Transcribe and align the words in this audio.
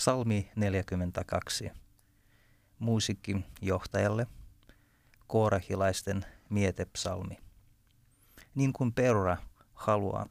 Psalmi 0.00 0.50
42. 0.56 1.70
Musiikin 2.78 3.44
johtajalle, 3.62 4.26
koorahilaisten 5.26 6.24
mietepsalmi. 6.50 7.38
Niin 8.54 8.72
kuin 8.72 8.92
peura 8.92 9.36
haluaa 9.74 10.26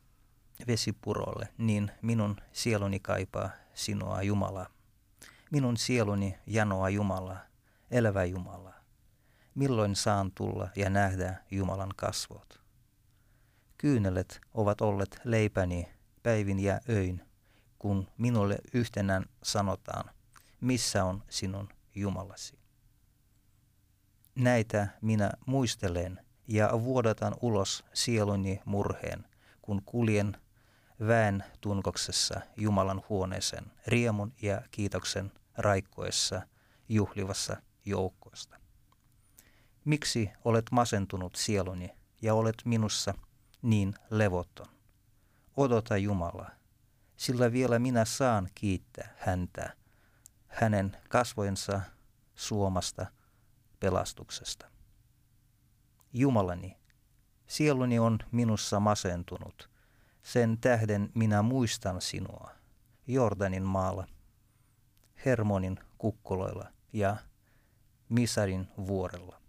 vesipurolle, 0.67 1.47
niin 1.57 1.91
minun 2.01 2.37
sieluni 2.51 2.99
kaipaa 2.99 3.49
sinua 3.73 4.21
Jumalaa. 4.21 4.67
Minun 5.51 5.77
sieluni 5.77 6.37
janoa 6.47 6.89
Jumalaa, 6.89 7.45
elävä 7.91 8.25
Jumalaa. 8.25 8.79
Milloin 9.55 9.95
saan 9.95 10.31
tulla 10.31 10.69
ja 10.75 10.89
nähdä 10.89 11.43
Jumalan 11.51 11.93
kasvot? 11.95 12.61
Kyynelet 13.77 14.41
ovat 14.53 14.81
olleet 14.81 15.21
leipäni 15.23 15.89
päivin 16.23 16.59
ja 16.59 16.79
öin, 16.89 17.28
kun 17.79 18.07
minulle 18.17 18.57
yhtenään 18.73 19.25
sanotaan, 19.43 20.09
missä 20.61 21.05
on 21.05 21.23
sinun 21.29 21.69
Jumalasi. 21.95 22.59
Näitä 24.35 24.87
minä 25.01 25.31
muistelen 25.45 26.25
ja 26.47 26.69
vuodatan 26.83 27.35
ulos 27.41 27.85
sieluni 27.93 28.61
murheen, 28.65 29.25
kun 29.61 29.81
kuljen 29.85 30.37
väen 31.07 31.43
tunkoksessa 31.61 32.41
Jumalan 32.57 33.03
huoneeseen 33.09 33.71
riemun 33.87 34.33
ja 34.41 34.61
kiitoksen 34.71 35.31
raikkoessa 35.57 36.41
juhlivassa 36.89 37.57
joukkoista. 37.85 38.57
Miksi 39.85 40.29
olet 40.45 40.65
masentunut 40.71 41.35
sieluni 41.35 41.91
ja 42.21 42.33
olet 42.33 42.55
minussa 42.65 43.13
niin 43.61 43.93
levoton? 44.09 44.67
Odota 45.57 45.97
Jumalaa 45.97 46.58
sillä 47.19 47.51
vielä 47.51 47.79
minä 47.79 48.05
saan 48.05 48.49
kiittää 48.55 49.15
häntä 49.17 49.75
hänen 50.47 50.97
kasvojensa 51.09 51.81
suomasta 52.35 53.05
pelastuksesta. 53.79 54.67
Jumalani, 56.13 56.77
sieluni 57.47 57.99
on 57.99 58.19
minussa 58.31 58.79
masentunut, 58.79 59.69
sen 60.23 60.57
tähden 60.57 61.11
minä 61.15 61.41
muistan 61.41 62.01
sinua, 62.01 62.51
Jordanin 63.07 63.63
maalla, 63.63 64.07
Hermonin 65.25 65.79
kukkoloilla 65.97 66.67
ja 66.93 67.17
Misarin 68.09 68.67
vuorella. 68.87 69.41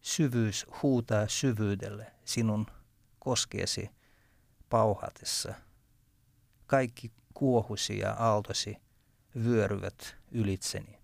Syvyys 0.00 0.66
huutaa 0.82 1.28
syvyydelle 1.28 2.12
sinun 2.24 2.66
koskeesi 3.18 3.90
pauhatessa– 4.68 5.54
kaikki 6.70 7.12
kuohusi 7.34 7.98
ja 7.98 8.12
aaltosi 8.12 8.76
vyöryvät 9.44 10.16
ylitseni. 10.30 10.98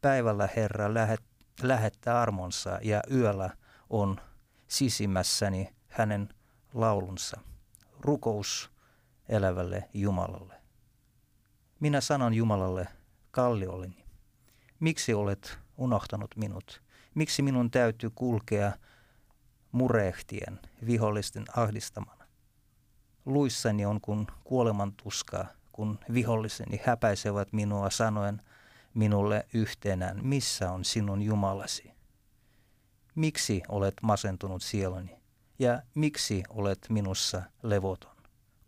Päivällä 0.00 0.48
Herra 0.56 0.94
lähet, 0.94 1.20
lähettää 1.62 2.20
armonsa 2.20 2.78
ja 2.82 3.02
yöllä 3.10 3.50
on 3.90 4.20
sisimmässäni 4.68 5.74
hänen 5.88 6.28
laulunsa. 6.74 7.40
Rukous 8.00 8.70
elävälle 9.28 9.88
Jumalalle. 9.94 10.54
Minä 11.80 12.00
sanon 12.00 12.34
Jumalalle, 12.34 12.88
kalliolleni, 13.30 14.04
miksi 14.80 15.14
olet 15.14 15.58
unohtanut 15.76 16.36
minut? 16.36 16.82
Miksi 17.14 17.42
minun 17.42 17.70
täytyy 17.70 18.10
kulkea 18.14 18.72
murehtien 19.72 20.60
vihollisten 20.86 21.44
ahdistamana? 21.56 22.21
Luissani 23.24 23.86
on 23.86 24.00
kuin 24.00 24.26
kuoleman 24.44 24.92
tuskaa, 24.92 25.46
kun 25.72 25.98
viholliseni 26.14 26.80
häpäisevät 26.84 27.52
minua 27.52 27.90
sanoen 27.90 28.42
minulle 28.94 29.46
yhtenään, 29.54 30.26
missä 30.26 30.72
on 30.72 30.84
sinun 30.84 31.22
Jumalasi? 31.22 31.92
Miksi 33.14 33.62
olet 33.68 33.94
masentunut 34.02 34.62
sieluni 34.62 35.16
ja 35.58 35.82
miksi 35.94 36.42
olet 36.48 36.86
minussa 36.88 37.42
levoton? 37.62 38.16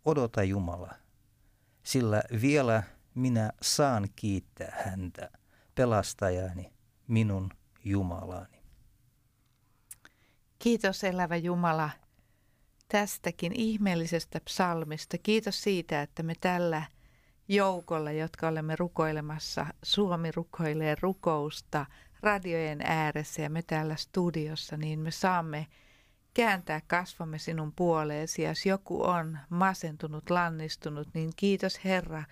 Odota 0.05 0.43
Jumala, 0.43 0.93
sillä 1.83 2.23
vielä 2.41 2.83
minä 3.15 3.51
saan 3.61 4.07
kiittää 4.15 4.83
häntä, 4.85 5.29
pelastajani, 5.75 6.73
minun 7.07 7.49
Jumalani. 7.85 8.61
Kiitos 10.59 11.03
elävä 11.03 11.35
Jumala 11.35 11.89
tästäkin 12.87 13.51
ihmeellisestä 13.55 14.39
psalmista. 14.39 15.17
Kiitos 15.17 15.63
siitä, 15.63 16.01
että 16.01 16.23
me 16.23 16.33
tällä 16.41 16.83
joukolla, 17.47 18.11
jotka 18.11 18.47
olemme 18.47 18.75
rukoilemassa, 18.75 19.65
Suomi 19.83 20.31
rukoilee 20.31 20.95
rukousta 21.01 21.85
radiojen 22.21 22.81
ääressä 22.83 23.41
ja 23.41 23.49
me 23.49 23.61
täällä 23.61 23.95
studiossa, 23.95 24.77
niin 24.77 24.99
me 24.99 25.11
saamme 25.11 25.67
kääntää 26.33 26.81
kasvamme 26.87 27.39
sinun 27.39 27.73
puoleesi. 27.75 28.41
Jos 28.41 28.65
joku 28.65 29.03
on 29.03 29.39
masentunut, 29.49 30.29
lannistunut, 30.29 31.07
niin 31.13 31.31
kiitos 31.35 31.83
Herra, 31.83 32.23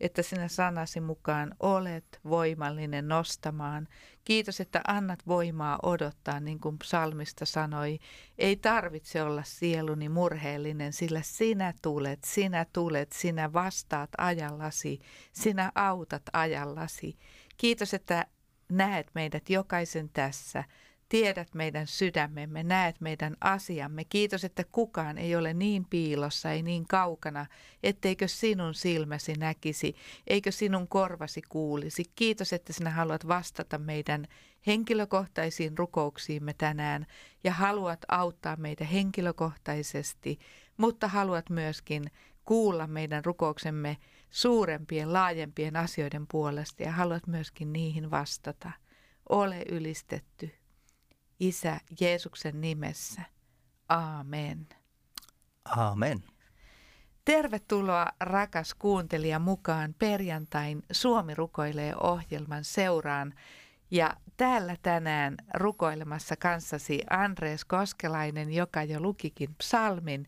että 0.00 0.22
sinä 0.22 0.48
sanasi 0.48 1.00
mukaan 1.00 1.54
olet 1.60 2.20
voimallinen 2.24 3.08
nostamaan. 3.08 3.88
Kiitos, 4.24 4.60
että 4.60 4.80
annat 4.88 5.18
voimaa 5.26 5.78
odottaa, 5.82 6.40
niin 6.40 6.60
kuin 6.60 6.78
psalmista 6.78 7.44
sanoi. 7.44 7.98
Ei 8.38 8.56
tarvitse 8.56 9.22
olla 9.22 9.42
sieluni 9.42 10.08
murheellinen, 10.08 10.92
sillä 10.92 11.20
sinä 11.22 11.74
tulet, 11.82 12.24
sinä 12.24 12.66
tulet, 12.72 13.12
sinä 13.12 13.52
vastaat 13.52 14.10
ajallasi, 14.18 15.00
sinä 15.32 15.72
autat 15.74 16.22
ajallasi. 16.32 17.16
Kiitos, 17.56 17.94
että 17.94 18.26
näet 18.68 19.10
meidät 19.14 19.50
jokaisen 19.50 20.08
tässä 20.08 20.64
Tiedät 21.10 21.54
meidän 21.54 21.86
sydämemme, 21.86 22.62
näet 22.62 23.00
meidän 23.00 23.36
asiamme. 23.40 24.04
Kiitos, 24.04 24.44
että 24.44 24.64
kukaan 24.72 25.18
ei 25.18 25.36
ole 25.36 25.54
niin 25.54 25.86
piilossa, 25.90 26.50
ei 26.50 26.62
niin 26.62 26.86
kaukana, 26.88 27.46
etteikö 27.82 28.28
sinun 28.28 28.74
silmäsi 28.74 29.32
näkisi, 29.32 29.96
eikö 30.26 30.52
sinun 30.52 30.88
korvasi 30.88 31.42
kuulisi. 31.48 32.04
Kiitos, 32.14 32.52
että 32.52 32.72
sinä 32.72 32.90
haluat 32.90 33.28
vastata 33.28 33.78
meidän 33.78 34.26
henkilökohtaisiin 34.66 35.78
rukouksiimme 35.78 36.54
tänään 36.58 37.06
ja 37.44 37.52
haluat 37.52 38.00
auttaa 38.08 38.56
meitä 38.56 38.84
henkilökohtaisesti, 38.84 40.38
mutta 40.76 41.08
haluat 41.08 41.50
myöskin 41.50 42.10
kuulla 42.44 42.86
meidän 42.86 43.24
rukouksemme 43.24 43.96
suurempien, 44.30 45.12
laajempien 45.12 45.76
asioiden 45.76 46.26
puolesta 46.26 46.82
ja 46.82 46.92
haluat 46.92 47.26
myöskin 47.26 47.72
niihin 47.72 48.10
vastata. 48.10 48.70
Ole 49.28 49.62
ylistetty. 49.68 50.59
Isä 51.40 51.80
Jeesuksen 52.00 52.60
nimessä. 52.60 53.22
Aamen. 53.88 54.68
Aamen. 55.64 56.24
Tervetuloa 57.24 58.06
rakas 58.20 58.74
kuuntelija 58.74 59.38
mukaan 59.38 59.94
perjantain 59.98 60.82
Suomi 60.92 61.34
rukoilee 61.34 61.94
ohjelman 61.96 62.64
seuraan. 62.64 63.34
Ja 63.90 64.16
täällä 64.36 64.76
tänään 64.82 65.36
rukoilemassa 65.54 66.36
kanssasi 66.36 67.00
Andreas 67.10 67.64
Koskelainen, 67.64 68.52
joka 68.52 68.82
jo 68.82 69.00
lukikin 69.00 69.54
psalmin, 69.54 70.26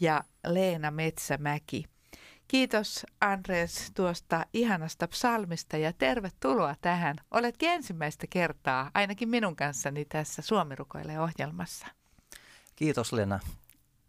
ja 0.00 0.24
Leena 0.46 0.90
Metsämäki. 0.90 1.91
Kiitos 2.52 3.06
Andres 3.20 3.90
tuosta 3.94 4.46
ihanasta 4.52 5.08
psalmista 5.08 5.76
ja 5.76 5.92
tervetuloa 5.92 6.74
tähän. 6.80 7.16
Oletkin 7.30 7.68
ensimmäistä 7.70 8.26
kertaa, 8.30 8.90
ainakin 8.94 9.28
minun 9.28 9.56
kanssani 9.56 10.04
tässä 10.04 10.42
Suomi 10.42 10.74
rukoilee 10.74 11.20
ohjelmassa. 11.20 11.86
Kiitos 12.76 13.12
Lena. 13.12 13.40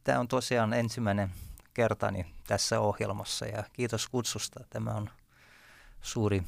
Tämä 0.03 0.19
on 0.19 0.27
tosiaan 0.27 0.73
ensimmäinen 0.73 1.29
kertani 1.73 2.25
tässä 2.47 2.79
ohjelmassa 2.79 3.45
ja 3.45 3.63
kiitos 3.73 4.09
kutsusta. 4.09 4.63
Tämä 4.69 4.91
on 4.91 5.09
suuri 6.01 6.43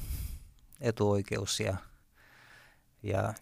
etuoikeus 0.80 1.60
ja, 1.60 1.76
ja 3.02 3.34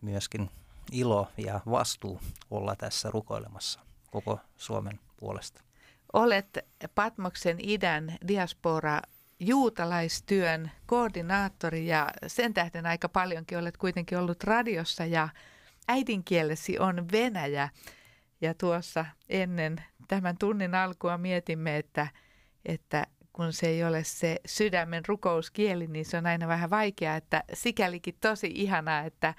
myöskin 0.00 0.50
ilo 0.92 1.28
ja 1.36 1.60
vastuu 1.70 2.20
olla 2.50 2.76
tässä 2.76 3.10
rukoilemassa 3.10 3.80
koko 4.10 4.40
Suomen 4.56 5.00
puolesta. 5.16 5.66
Olet 6.12 6.58
Patmoksen 6.94 7.56
idän 7.60 8.16
diaspora 8.28 9.00
juutalaistyön 9.40 10.70
koordinaattori 10.86 11.86
ja 11.86 12.10
sen 12.26 12.54
tähden 12.54 12.86
aika 12.86 13.08
paljonkin 13.08 13.58
olet 13.58 13.76
kuitenkin 13.76 14.18
ollut 14.18 14.44
radiossa 14.44 15.04
ja 15.04 15.28
äidinkielesi 15.88 16.78
on 16.78 17.10
Venäjä. 17.12 17.68
Ja 18.40 18.54
tuossa 18.54 19.06
ennen 19.28 19.76
tämän 20.08 20.38
tunnin 20.38 20.74
alkua 20.74 21.18
mietimme, 21.18 21.76
että, 21.76 22.06
että 22.64 23.06
kun 23.32 23.52
se 23.52 23.66
ei 23.66 23.84
ole 23.84 24.04
se 24.04 24.40
sydämen 24.46 25.06
rukouskieli, 25.06 25.86
niin 25.86 26.04
se 26.04 26.16
on 26.16 26.26
aina 26.26 26.48
vähän 26.48 26.70
vaikeaa, 26.70 27.16
että 27.16 27.44
sikälikin 27.52 28.16
tosi 28.20 28.50
ihanaa, 28.54 29.00
että 29.00 29.34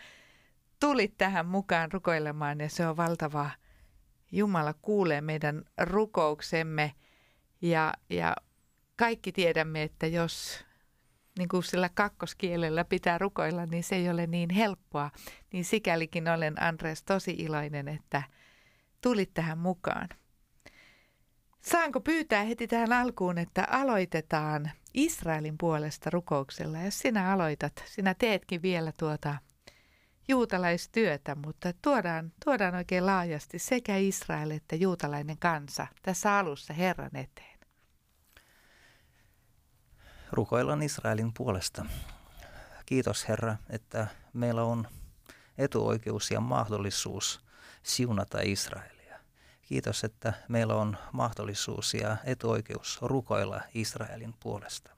tulit 0.80 1.18
tähän 1.18 1.46
mukaan 1.46 1.92
rukoilemaan 1.92 2.60
ja 2.60 2.70
se 2.70 2.88
on 2.88 2.98
valtavaa. 2.98 3.52
Jumala 4.32 4.74
kuulee 4.82 5.22
meidän 5.22 5.64
rukouksemme 5.78 6.94
ja, 7.62 7.94
ja 8.10 8.36
kaikki 8.96 9.32
tiedämme, 9.32 9.84
että 9.84 10.08
jos 10.08 10.66
niin 11.38 11.50
kuin 11.50 11.64
sillä 11.64 11.90
kakkoskielellä 11.90 12.86
pitää 12.86 13.18
rukoilla, 13.18 13.66
niin 13.66 13.84
se 13.84 13.96
ei 13.96 14.10
ole 14.10 14.28
niin 14.28 14.50
helppoa. 14.50 15.12
Niin 15.54 15.66
sikälikin 15.66 16.28
olen 16.28 16.64
Andres 16.64 17.04
tosi 17.04 17.32
iloinen, 17.32 17.88
että 17.88 18.24
tulit 19.02 19.34
tähän 19.34 19.58
mukaan. 19.58 20.10
Saanko 21.62 22.00
pyytää 22.00 22.44
heti 22.44 22.68
tähän 22.68 22.94
alkuun, 22.94 23.38
että 23.38 23.68
aloitetaan 23.72 24.72
Israelin 24.94 25.58
puolesta 25.58 26.10
rukouksella. 26.10 26.82
Jos 26.82 27.00
sinä 27.00 27.34
aloitat, 27.34 27.84
sinä 27.86 28.14
teetkin 28.14 28.62
vielä 28.62 28.92
tuota 29.00 29.38
juutalaistyötä, 30.28 31.36
mutta 31.36 31.74
tuodaan, 31.82 32.34
tuodaan 32.46 32.76
oikein 32.76 33.06
laajasti 33.06 33.60
sekä 33.60 33.98
Israel 33.98 34.52
että 34.52 34.76
juutalainen 34.76 35.38
kansa 35.38 35.88
tässä 36.02 36.38
alussa 36.38 36.74
Herran 36.74 37.16
eteen. 37.16 37.58
Rukoillaan 40.32 40.84
Israelin 40.84 41.34
puolesta. 41.34 41.86
Kiitos 42.86 43.28
Herra, 43.28 43.56
että 43.70 44.08
meillä 44.34 44.64
on 44.64 44.88
etuoikeus 45.58 46.32
ja 46.32 46.40
mahdollisuus 46.40 47.42
siunata 47.84 48.38
Israelia. 48.44 49.20
Kiitos, 49.62 50.04
että 50.04 50.34
meillä 50.48 50.76
on 50.76 50.98
mahdollisuus 51.12 51.94
ja 51.94 52.18
etuoikeus 52.24 53.00
rukoilla 53.02 53.62
Israelin 53.74 54.34
puolesta. 54.40 54.92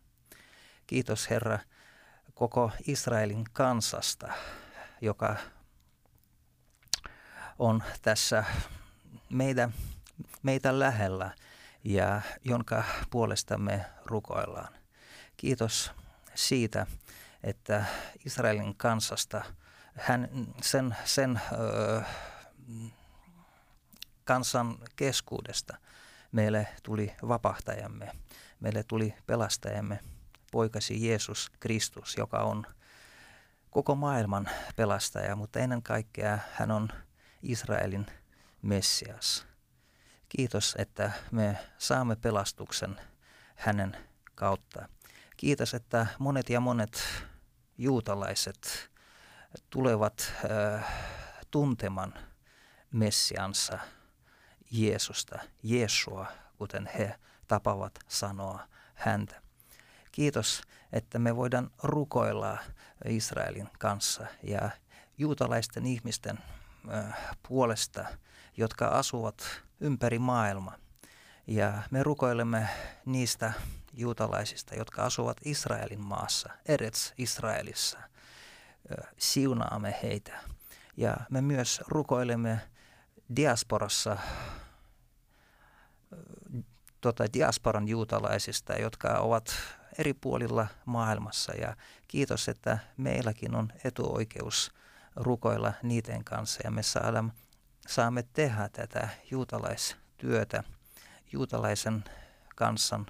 Kiitos 0.87 1.29
Herra 1.29 1.59
koko 2.33 2.71
Israelin 2.87 3.43
kansasta, 3.53 4.33
joka 5.01 5.35
on 7.59 7.83
tässä 8.01 8.43
meitä, 9.29 9.69
meitä 10.43 10.79
lähellä 10.79 11.31
ja 11.83 12.21
jonka 12.45 12.83
puolesta 13.09 13.57
me 13.57 13.85
rukoillaan. 14.05 14.73
Kiitos 15.37 15.91
siitä, 16.35 16.87
että 17.43 17.85
Israelin 18.25 18.75
kansasta, 18.75 19.43
hän, 19.95 20.29
sen, 20.61 20.95
sen 21.05 21.41
ö, 21.51 22.01
kansan 24.23 24.77
keskuudesta 24.95 25.77
meille 26.31 26.67
tuli 26.83 27.15
vapahtajamme, 27.27 28.11
meille 28.59 28.83
tuli 28.83 29.13
pelastajamme, 29.27 29.99
poikasi 30.51 31.07
Jeesus 31.07 31.51
Kristus, 31.59 32.17
joka 32.17 32.39
on– 32.39 32.65
koko 33.69 33.95
maailman 33.95 34.49
pelastaja, 34.75 35.35
mutta 35.35 35.59
ennen 35.59 35.83
kaikkea 35.83 36.39
hän 36.53 36.71
on 36.71 36.89
Israelin 37.41 38.05
Messias. 38.61 39.47
Kiitos, 40.29 40.75
että 40.79 41.11
me 41.31 41.57
saamme 41.77 42.15
pelastuksen 42.15 42.99
hänen 43.55 43.97
kautta. 44.35 44.89
Kiitos, 45.37 45.73
että 45.73 46.07
monet 46.19 46.49
ja 46.49 46.59
monet 46.59 47.03
juutalaiset 47.77 48.89
tulevat 49.69 50.33
äh, 50.51 50.85
tuntemaan 51.51 52.13
Messiansa 52.91 53.79
Jeesusta, 54.71 55.39
Jeesua, 55.63 56.27
kuten 56.57 56.89
he 56.97 57.15
tapavat 57.47 57.99
sanoa 58.07 58.67
häntä. 58.93 59.41
Kiitos, 60.11 60.61
että 60.93 61.19
me 61.19 61.35
voidaan 61.35 61.71
rukoilla 61.83 62.57
Israelin 63.05 63.69
kanssa 63.79 64.25
ja 64.43 64.69
juutalaisten 65.17 65.85
ihmisten 65.85 66.39
puolesta, 67.47 68.05
jotka 68.57 68.87
asuvat 68.87 69.61
ympäri 69.79 70.19
maailmaa. 70.19 70.75
Ja 71.47 71.83
me 71.91 72.03
rukoilemme 72.03 72.69
niistä 73.05 73.53
juutalaisista, 73.93 74.75
jotka 74.75 75.03
asuvat 75.03 75.37
Israelin 75.45 76.05
maassa, 76.05 76.49
Eretz 76.65 77.11
Israelissa. 77.17 77.99
Siunaamme 79.17 79.99
heitä. 80.03 80.39
Ja 80.97 81.17
me 81.29 81.41
myös 81.41 81.81
rukoilemme 81.87 82.61
diasporassa 83.35 84.17
tota, 87.01 87.33
diasporan 87.33 87.87
juutalaisista, 87.87 88.73
jotka 88.73 89.19
ovat 89.19 89.53
eri 89.97 90.13
puolilla 90.13 90.67
maailmassa 90.85 91.53
ja 91.53 91.75
kiitos, 92.09 92.49
että 92.49 92.79
meilläkin 92.97 93.55
on 93.55 93.73
etuoikeus 93.83 94.71
rukoilla 95.15 95.73
niiden 95.83 96.23
kanssa 96.23 96.61
ja 96.63 96.71
me 96.71 96.83
saada, 96.83 97.23
saamme 97.87 98.23
tehdä 98.33 98.69
tätä 98.69 99.09
juutalaistyötä 99.31 100.63
juutalaisen 101.31 102.03
kansan 102.55 103.05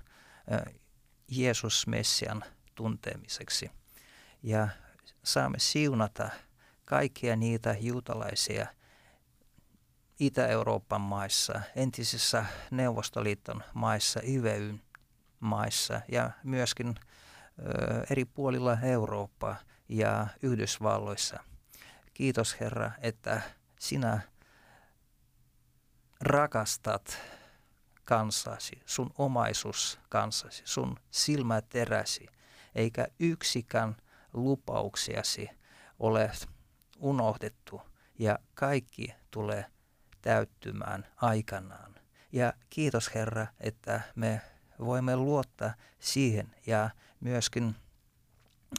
Jeesus 1.28 1.88
Messian 1.88 2.44
tuntemiseksi. 2.76 3.72
Ja 4.44 4.68
saamme 5.24 5.60
siunata 5.60 6.30
kaikkia 6.86 7.36
niitä 7.36 7.76
juutalaisia 7.80 8.68
Itä-Euroopan 10.20 11.02
maissa, 11.02 11.62
entisissä 11.76 12.46
Neuvostoliiton 12.72 13.64
maissa, 13.74 14.20
IVYn 14.24 14.82
maissa 15.40 16.02
ja 16.12 16.32
myöskin 16.44 16.96
eri 18.10 18.26
puolilla 18.26 18.78
Eurooppaa 18.84 19.56
ja 19.90 20.28
Yhdysvalloissa. 20.44 21.40
Kiitos 22.14 22.60
Herra, 22.60 22.92
että 23.02 23.42
sinä 23.80 24.22
rakastat 26.22 27.18
kansasi, 28.04 28.82
sun 28.86 29.12
omaisuus 29.18 30.00
kansasi, 30.10 30.64
sun 30.66 30.96
silmäteräsi, 31.12 32.28
eikä 32.76 33.08
yksikään 33.20 33.98
lupauksiasi 34.34 35.50
ole 36.00 36.32
unohdettu 37.00 37.82
ja 38.20 38.40
kaikki 38.54 39.16
tulee 39.32 39.66
täyttymään 40.22 41.08
aikanaan. 41.16 41.96
Ja 42.32 42.54
kiitos 42.70 43.16
Herra, 43.16 43.48
että 43.60 44.02
me 44.16 44.42
voimme 44.80 45.16
luottaa 45.16 45.74
siihen 46.00 46.56
ja 46.68 46.90
myöskin 47.20 47.76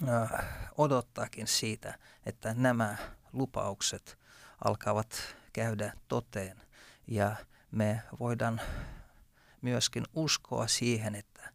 äh, 0.08 0.30
odottaakin 0.78 1.46
siitä, 1.46 1.98
että 2.26 2.54
nämä 2.54 2.96
lupaukset 3.32 4.18
alkavat 4.64 5.36
käydä 5.52 5.92
toteen. 6.08 6.62
Ja 7.06 7.36
me 7.70 8.02
voidaan 8.20 8.60
myöskin 9.62 10.04
uskoa 10.14 10.66
siihen, 10.66 11.14
että 11.14 11.52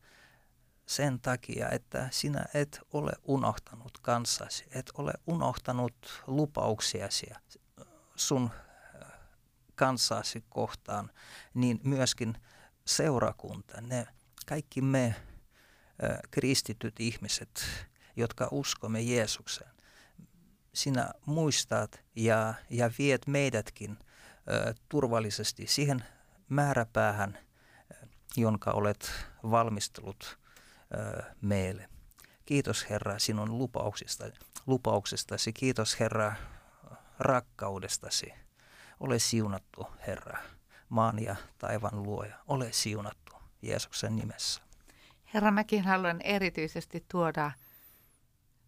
sen 0.85 1.19
takia, 1.19 1.69
että 1.69 2.07
sinä 2.11 2.45
et 2.53 2.79
ole 2.93 3.11
unohtanut 3.23 3.97
kanssasi, 4.01 4.65
et 4.71 4.91
ole 4.97 5.13
unohtanut 5.27 6.23
lupauksiasi 6.27 7.27
sun 8.15 8.51
äh, 8.53 9.11
kanssasi 9.75 10.43
kohtaan, 10.49 11.11
niin 11.53 11.79
myöskin 11.83 12.37
seurakunta, 12.85 13.81
ne 13.81 14.07
kaikki 14.45 14.81
me 14.81 15.15
kristityt 16.31 16.99
ihmiset, 16.99 17.65
jotka 18.15 18.47
uskomme 18.51 19.01
Jeesukseen, 19.01 19.71
sinä 20.73 21.11
muistat 21.25 22.03
ja, 22.15 22.53
ja 22.69 22.91
viet 22.97 23.27
meidätkin 23.27 23.97
turvallisesti 24.89 25.67
siihen 25.67 26.05
määräpäähän, 26.49 27.37
jonka 28.37 28.71
olet 28.71 29.11
valmistellut 29.43 30.39
meille. 31.41 31.89
Kiitos 32.45 32.89
Herra 32.89 33.19
sinun 33.19 33.57
lupauksista, 33.57 34.25
lupauksestasi. 34.67 35.53
Kiitos 35.53 35.99
Herra 35.99 36.35
rakkaudestasi. 37.19 38.33
Ole 38.99 39.19
siunattu 39.19 39.87
Herra, 40.07 40.37
maan 40.89 41.23
ja 41.23 41.35
taivan 41.57 42.03
luoja. 42.03 42.35
Ole 42.47 42.71
siunattu 42.71 43.35
Jeesuksen 43.61 44.15
nimessä. 44.15 44.61
Herra, 45.35 45.51
mäkin 45.51 45.83
haluan 45.83 46.21
erityisesti 46.21 47.05
tuoda 47.11 47.51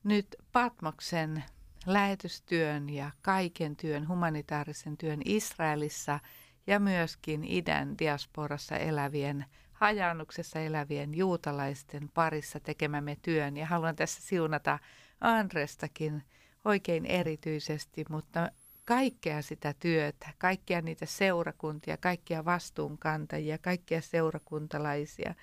nyt 0.03 0.35
Patmoksen 0.51 1.43
lähetystyön 1.85 2.89
ja 2.89 3.11
kaiken 3.21 3.75
työn, 3.75 4.07
humanitaarisen 4.07 4.97
työn 4.97 5.19
Israelissa 5.25 6.19
ja 6.67 6.79
myöskin 6.79 7.43
idän 7.43 7.97
diasporassa 7.99 8.77
elävien, 8.77 9.45
hajannuksessa 9.71 10.59
elävien 10.59 11.13
juutalaisten 11.13 12.09
parissa 12.13 12.59
tekemämme 12.59 13.17
työn. 13.21 13.57
Ja 13.57 13.65
haluan 13.65 13.95
tässä 13.95 14.21
siunata 14.21 14.79
Andrestakin 15.21 16.23
oikein 16.65 17.05
erityisesti, 17.05 18.05
mutta 18.09 18.51
kaikkea 18.85 19.41
sitä 19.41 19.73
työtä, 19.79 20.29
kaikkia 20.37 20.81
niitä 20.81 21.05
seurakuntia, 21.05 21.97
kaikkia 21.97 22.45
vastuunkantajia, 22.45 23.57
kaikkia 23.57 24.01
seurakuntalaisia. 24.01 25.35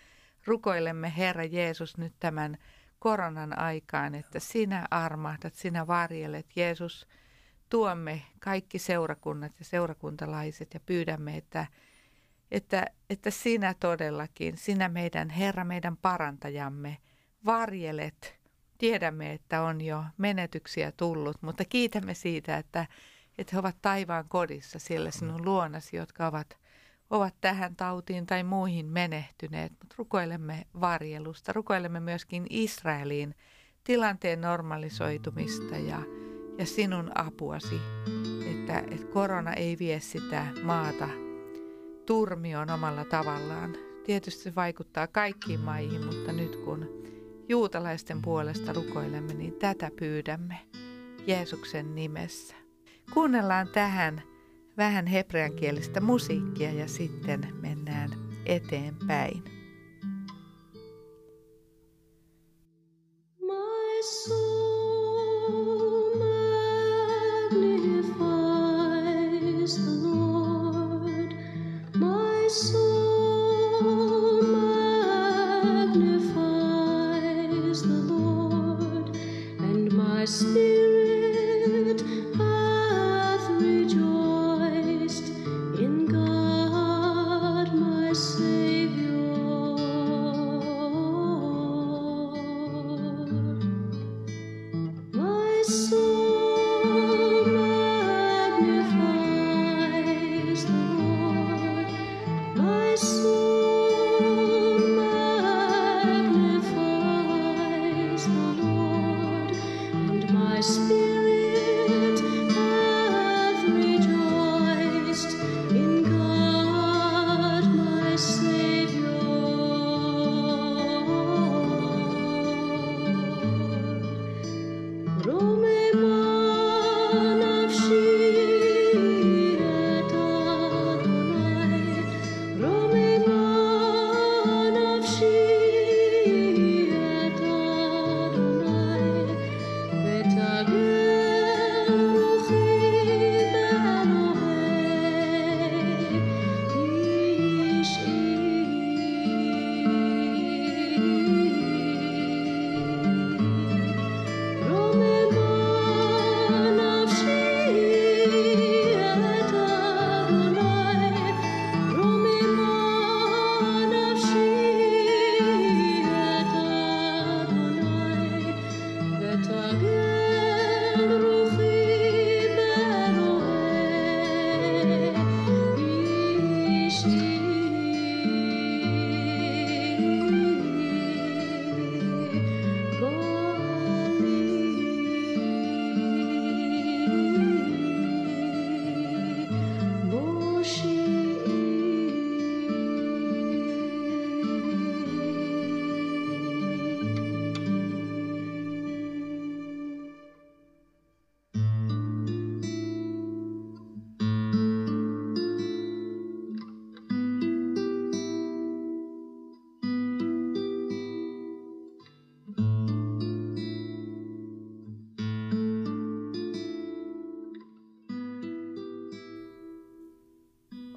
Rukoilemme 0.47 1.13
Herra 1.17 1.45
Jeesus 1.45 1.99
nyt 1.99 2.15
tämän 2.21 2.59
koronan 2.99 3.59
aikaan, 3.59 4.15
että 4.15 4.41
sinä 4.41 4.87
armahdat, 4.91 5.55
sinä 5.55 5.87
varjelet. 5.87 6.47
Jeesus, 6.57 7.07
tuomme 7.71 8.23
kaikki 8.41 8.79
seurakunnat 8.79 9.53
ja 9.59 9.65
seurakuntalaiset 9.65 10.75
ja 10.75 10.81
pyydämme, 10.81 11.37
että, 11.37 11.67
että, 12.51 12.87
että 13.11 13.31
sinä 13.31 13.75
todellakin, 13.81 14.57
sinä 14.57 14.89
meidän 14.89 15.31
Herra, 15.31 15.65
meidän 15.65 15.97
parantajamme, 15.97 16.97
varjelet. 17.45 18.41
Tiedämme, 18.79 19.33
että 19.33 19.63
on 19.63 19.81
jo 19.81 20.05
menetyksiä 20.19 20.93
tullut, 20.93 21.43
mutta 21.43 21.65
kiitämme 21.65 22.15
siitä, 22.15 22.57
että, 22.57 22.87
että 23.39 23.51
he 23.53 23.59
ovat 23.59 23.77
taivaan 23.83 24.25
kodissa 24.29 24.79
siellä 24.79 25.11
sinun 25.11 25.45
luonasi, 25.45 25.97
jotka 25.97 26.27
ovat 26.27 26.59
ovat 27.11 27.35
tähän 27.41 27.77
tautiin 27.77 28.27
tai 28.27 28.43
muihin 28.43 28.87
menehtyneet, 28.87 29.73
mutta 29.73 29.95
rukoilemme 29.99 30.67
varjelusta, 30.81 31.53
rukoilemme 31.53 32.01
myöskin 32.01 32.47
Israeliin 32.51 33.35
tilanteen 33.85 34.41
normalisoitumista 34.41 35.77
ja, 35.77 36.03
ja 36.59 36.67
sinun 36.67 37.11
apuasi, 37.15 37.81
että, 38.51 38.79
että 38.79 39.07
korona 39.13 39.53
ei 39.53 39.79
vie 39.79 40.01
sitä 40.01 40.47
maata 40.63 41.09
turmioon 42.07 42.71
omalla 42.71 43.05
tavallaan. 43.05 43.77
Tietysti 44.07 44.43
se 44.43 44.55
vaikuttaa 44.55 45.07
kaikkiin 45.07 45.61
maihin, 45.61 46.05
mutta 46.05 46.33
nyt 46.33 46.57
kun 46.57 46.89
juutalaisten 47.49 48.23
puolesta 48.23 48.73
rukoilemme, 48.73 49.35
niin 49.35 49.53
tätä 49.53 49.91
pyydämme 49.99 50.59
Jeesuksen 51.27 51.95
nimessä. 51.95 52.57
Kuunnellaan 53.15 53.69
tähän 53.69 54.23
vähän 54.77 55.07
hebreankielistä 55.07 56.01
musiikkia 56.01 56.73
ja 56.73 56.89
sitten 56.89 57.49
mennään 57.61 58.11
eteenpäin. 58.47 59.45
My 63.41 64.03
soul 64.03 64.64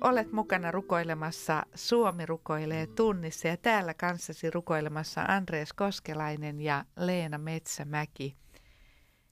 Olet 0.01 0.31
mukana 0.31 0.71
rukoilemassa 0.71 1.63
Suomi 1.75 2.25
rukoilee 2.25 2.87
tunnissa 2.87 3.47
ja 3.47 3.57
täällä 3.57 3.93
kanssasi 3.93 4.51
rukoilemassa 4.51 5.21
Andreas 5.21 5.73
Koskelainen 5.73 6.61
ja 6.61 6.85
Leena 6.95 7.37
Metsämäki. 7.37 8.37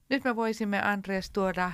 Nyt 0.08 0.24
me 0.24 0.36
voisimme 0.36 0.82
Andreas 0.82 1.30
tuoda 1.30 1.72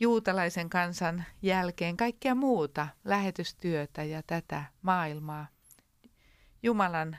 juutalaisen 0.00 0.70
kansan 0.70 1.24
jälkeen 1.42 1.96
kaikkea 1.96 2.34
muuta 2.34 2.88
lähetystyötä 3.04 4.04
ja 4.04 4.22
tätä 4.26 4.64
maailmaa. 4.82 5.46
Jumalan 6.62 7.16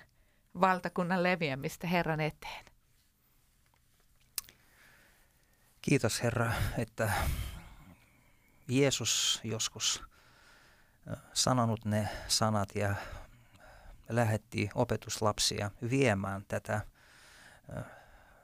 valtakunnan 0.62 1.24
leviämistä 1.24 1.88
Herran 1.88 2.20
eteen. 2.20 2.66
Kiitos 5.82 6.24
Herra, 6.24 6.52
että 6.78 7.12
Jeesus 8.68 9.42
joskus 9.44 10.04
sanonut 11.34 11.86
ne 11.86 12.10
sanat 12.28 12.76
ja 12.76 12.96
lähetti 14.10 14.70
opetuslapsia 14.76 15.72
viemään 15.90 16.46
tätä 16.48 16.82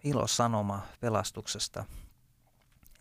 ilosanoma 0.03 0.88
pelastuksesta 1.00 1.86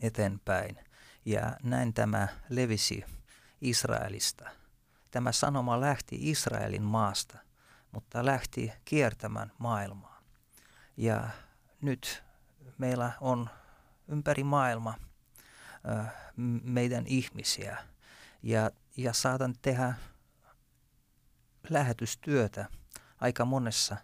eteenpäin. 0.00 0.78
Ja 1.24 1.56
näin 1.62 1.94
tämä 1.94 2.28
levisi 2.48 3.04
Israelista. 3.60 4.50
Tämä 5.10 5.32
sanoma 5.32 5.80
lähti 5.80 6.30
Israelin 6.30 6.82
maasta, 6.82 7.38
mutta 7.92 8.24
lähti 8.24 8.72
kiertämään 8.84 9.52
maailmaa. 9.58 10.20
Ja 10.96 11.28
nyt 11.80 12.24
meillä 12.78 13.12
on 13.20 13.50
ympäri 14.08 14.44
maailma 14.44 14.94
meidän 16.62 17.06
ihmisiä 17.06 17.78
ja, 18.42 18.70
ja 18.96 19.12
saatan 19.12 19.54
tehdä 19.62 19.94
lähetystyötä 21.70 22.68
aika 23.20 23.44
monessa 23.44 23.96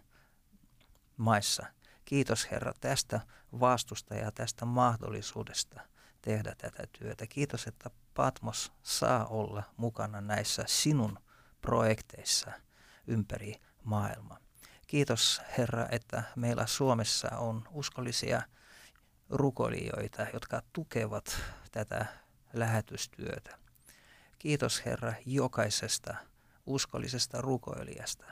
maissa. 1.17 1.65
Kiitos 2.05 2.51
Herra 2.51 2.73
tästä 2.81 3.19
vastusta 3.59 4.15
ja 4.15 4.31
tästä 4.31 4.65
mahdollisuudesta 4.65 5.81
tehdä 6.21 6.55
tätä 6.57 6.83
työtä. 6.99 7.27
Kiitos, 7.27 7.67
että 7.67 7.89
Patmos 8.13 8.71
saa 8.83 9.25
olla 9.25 9.63
mukana 9.77 10.21
näissä 10.21 10.63
sinun 10.67 11.19
projekteissa 11.61 12.51
ympäri 13.07 13.61
maailmaa. 13.83 14.37
Kiitos 14.87 15.41
Herra, 15.57 15.87
että 15.91 16.23
meillä 16.35 16.67
Suomessa 16.67 17.37
on 17.37 17.67
uskollisia 17.71 18.41
rukoilijoita, 19.29 20.25
jotka 20.33 20.61
tukevat 20.73 21.41
tätä 21.71 22.05
lähetystyötä. 22.53 23.60
Kiitos 24.41 24.85
Herra 24.85 25.13
jokaisesta 25.25 26.15
uskollisesta 26.65 27.41
rukoilijasta, 27.41 28.25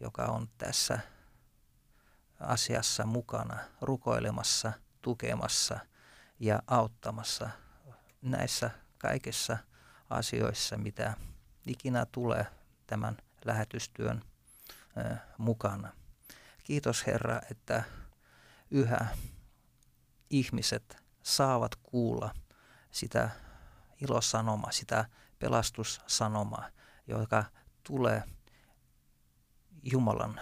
joka 0.00 0.24
on 0.24 0.48
tässä 0.58 0.98
asiassa 2.40 3.06
mukana 3.06 3.58
rukoilemassa, 3.80 4.72
tukemassa 5.02 5.78
ja 6.40 6.62
auttamassa 6.66 7.50
näissä 8.22 8.70
kaikissa 8.98 9.58
asioissa, 10.10 10.76
mitä 10.76 11.14
ikinä 11.66 12.06
tulee 12.12 12.46
tämän 12.86 13.16
lähetystyön 13.44 14.22
mukana. 15.38 15.92
Kiitos 16.64 17.06
Herra, 17.06 17.40
että 17.50 17.82
yhä 18.70 19.06
ihmiset 20.30 20.96
saavat 21.22 21.76
kuulla 21.82 22.34
sitä 22.90 23.30
ilosanomaa, 24.00 24.72
sitä 24.72 25.04
pelastussanomaa, 25.38 26.68
joka 27.06 27.44
tulee 27.82 28.22
Jumalan 29.82 30.40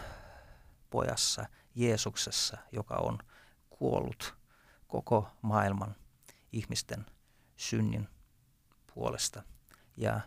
pojassa, 0.90 1.46
Jeesuksessa, 1.74 2.58
joka 2.72 2.94
on 2.94 3.18
kuollut 3.70 4.36
koko 4.86 5.28
maailman 5.42 5.96
ihmisten 6.52 7.06
synnin 7.56 8.08
puolesta. 8.94 9.42
Ja 9.96 10.20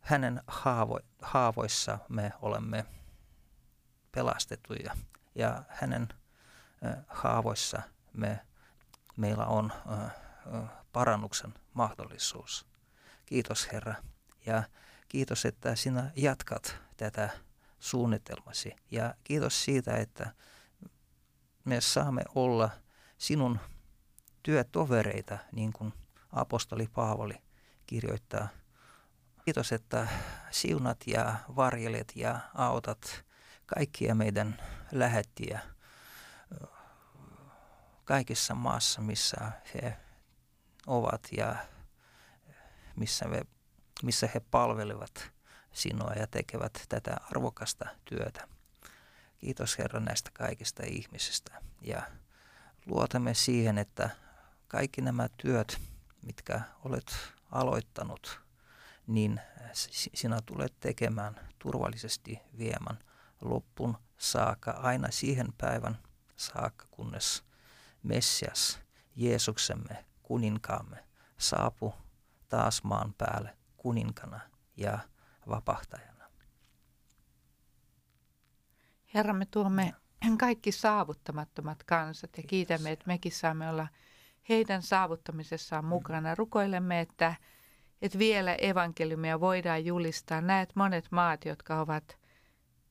hänen 0.00 0.42
haavo, 0.46 0.98
haavoissa 1.22 1.98
me 2.08 2.32
olemme 2.42 2.84
pelastettuja 4.12 4.96
ja 5.34 5.62
hänen 5.68 6.08
äh, 6.86 6.96
haavoissa 7.08 7.82
me, 8.12 8.46
meillä 9.16 9.46
on 9.46 9.72
äh, 9.92 10.10
parannuksen 10.92 11.54
mahdollisuus. 11.74 12.66
Kiitos 13.26 13.72
Herra 13.72 13.94
ja 14.46 14.62
kiitos, 15.08 15.44
että 15.44 15.76
sinä 15.76 16.10
jatkat 16.16 16.76
tätä 16.96 17.30
suunnitelmasi 17.78 18.76
ja 18.90 19.14
kiitos 19.24 19.64
siitä, 19.64 19.96
että 19.96 20.32
me 21.64 21.80
saamme 21.80 22.22
olla 22.34 22.70
sinun 23.18 23.58
työtovereita, 24.42 25.38
niin 25.52 25.72
kuin 25.72 25.92
apostoli 26.32 26.88
Paavali 26.94 27.42
kirjoittaa. 27.86 28.48
Kiitos, 29.44 29.72
että 29.72 30.08
siunat 30.50 31.06
ja 31.06 31.34
varjelet 31.56 32.12
ja 32.16 32.40
autat 32.54 33.24
kaikkia 33.66 34.14
meidän 34.14 34.62
lähettiä 34.92 35.60
kaikissa 38.04 38.54
maassa, 38.54 39.00
missä 39.00 39.52
he 39.74 39.96
ovat 40.86 41.28
ja 41.36 41.56
missä, 42.96 43.28
me, 43.28 43.42
missä 44.02 44.28
he 44.34 44.40
palvelevat 44.40 45.30
sinua 45.72 46.12
ja 46.16 46.26
tekevät 46.26 46.84
tätä 46.88 47.16
arvokasta 47.30 47.86
työtä. 48.04 48.48
Kiitos 49.38 49.78
Herra 49.78 50.00
näistä 50.00 50.30
kaikista 50.32 50.82
ihmisistä 50.86 51.62
ja 51.80 52.02
luotamme 52.86 53.34
siihen, 53.34 53.78
että 53.78 54.10
kaikki 54.68 55.00
nämä 55.00 55.28
työt, 55.36 55.80
mitkä 56.22 56.60
olet 56.84 57.16
aloittanut, 57.50 58.40
niin 59.06 59.40
sinä 60.14 60.40
tulet 60.46 60.80
tekemään 60.80 61.48
turvallisesti 61.58 62.40
viemän 62.58 62.98
loppun 63.40 63.98
saakka, 64.18 64.70
aina 64.70 65.10
siihen 65.10 65.46
päivän 65.58 65.98
saakka, 66.36 66.86
kunnes 66.90 67.44
Messias, 68.02 68.80
Jeesuksemme, 69.16 70.04
kuninkaamme, 70.22 71.04
saapu 71.38 71.94
taas 72.48 72.84
maan 72.84 73.14
päälle 73.18 73.56
kuninkana 73.76 74.40
ja 74.76 74.98
vapahtajana. 75.48 76.24
Herra, 79.14 79.34
me 79.34 79.46
tuomme 79.46 79.94
kaikki 80.38 80.72
saavuttamattomat 80.72 81.84
kansat 81.84 82.36
ja 82.36 82.42
kiitämme, 82.46 82.92
että 82.92 83.06
mekin 83.06 83.32
saamme 83.32 83.70
olla 83.70 83.88
heidän 84.48 84.82
saavuttamisessaan 84.82 85.84
mukana. 85.84 86.34
Rukoilemme, 86.34 87.00
että, 87.00 87.34
että 88.02 88.18
vielä 88.18 88.54
evankeliumia 88.54 89.40
voidaan 89.40 89.84
julistaa. 89.84 90.40
Näet 90.40 90.70
monet 90.74 91.06
maat, 91.10 91.44
jotka 91.44 91.80
ovat 91.80 92.18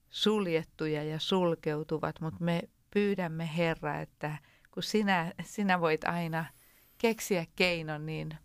suljettuja 0.10 1.04
ja 1.04 1.20
sulkeutuvat, 1.20 2.22
mutta 2.22 2.44
me 2.44 2.62
pyydämme 2.92 3.50
Herra, 3.58 4.02
että 4.02 4.38
kun 4.72 4.84
sinä, 4.84 5.34
sinä 5.44 5.82
voit 5.82 6.04
aina 6.04 6.46
keksiä 6.98 7.46
keinon, 7.56 8.06
niin 8.06 8.38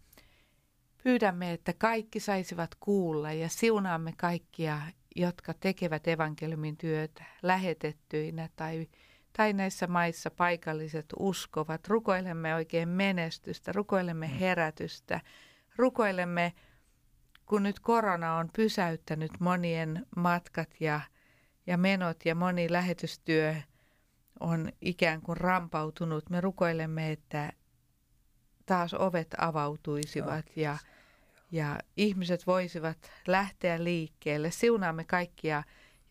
pyydämme, 1.02 1.52
että 1.52 1.72
kaikki 1.72 2.20
saisivat 2.20 2.70
kuulla 2.80 3.32
ja 3.32 3.48
siunaamme 3.48 4.12
kaikkia, 4.16 4.80
jotka 5.16 5.54
tekevät 5.54 6.08
evankeliumin 6.08 6.76
työtä 6.76 7.24
lähetettyinä 7.42 8.48
tai, 8.56 8.88
tai 9.32 9.52
näissä 9.52 9.86
maissa 9.86 10.30
paikalliset 10.30 11.06
uskovat. 11.18 11.88
Rukoilemme 11.88 12.54
oikein 12.54 12.88
menestystä, 12.88 13.72
rukoilemme 13.72 14.26
mm. 14.26 14.32
herätystä, 14.32 15.20
rukoilemme, 15.76 16.52
kun 17.46 17.62
nyt 17.62 17.80
korona 17.80 18.36
on 18.36 18.50
pysäyttänyt 18.56 19.32
monien 19.40 20.06
matkat 20.16 20.80
ja 20.80 21.00
ja 21.66 21.78
menot 21.78 22.24
ja 22.24 22.34
moni 22.34 22.72
lähetystyö 22.72 23.54
on 24.40 24.72
ikään 24.80 25.22
kuin 25.22 25.36
rampautunut. 25.36 26.30
Me 26.30 26.40
rukoilemme, 26.40 27.12
että 27.12 27.52
taas 28.70 28.94
ovet 28.94 29.34
avautuisivat 29.38 30.56
ja, 30.56 30.78
ja 31.50 31.78
ihmiset 31.96 32.46
voisivat 32.46 33.12
lähteä 33.26 33.84
liikkeelle. 33.84 34.50
Siunaamme 34.50 35.04
kaikkia, 35.04 35.62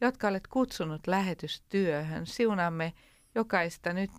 jotka 0.02 0.28
olet 0.28 0.48
kutsunut 0.48 1.08
lähetystyöhön. 1.08 2.26
Siunaamme 2.26 2.94
jokaista 3.36 3.94
nyt 3.94 4.12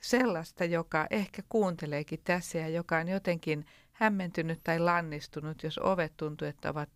sellaista, 0.00 0.64
joka 0.64 1.06
ehkä 1.10 1.42
kuunteleekin 1.48 2.20
tässä 2.24 2.58
ja 2.58 2.68
joka 2.68 2.96
on 2.96 3.08
jotenkin 3.08 3.66
hämmentynyt 3.92 4.60
tai 4.64 4.78
lannistunut, 4.78 5.62
jos 5.62 5.78
ovet 5.78 6.16
tuntuu, 6.16 6.48
että 6.48 6.70
ovat 6.70 6.90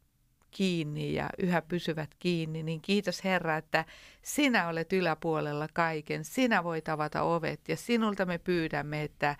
kiinni 0.50 1.14
ja 1.14 1.30
yhä 1.38 1.62
pysyvät 1.62 2.10
kiinni, 2.18 2.62
niin 2.62 2.80
kiitos 2.80 3.24
Herra, 3.24 3.56
että 3.56 3.84
sinä 4.22 4.68
olet 4.68 4.92
yläpuolella 4.92 5.68
kaiken. 5.72 6.24
Sinä 6.24 6.64
voit 6.64 6.88
avata 6.88 7.22
ovet 7.22 7.60
ja 7.68 7.76
sinulta 7.76 8.26
me 8.26 8.38
pyydämme, 8.38 9.02
että, 9.02 9.36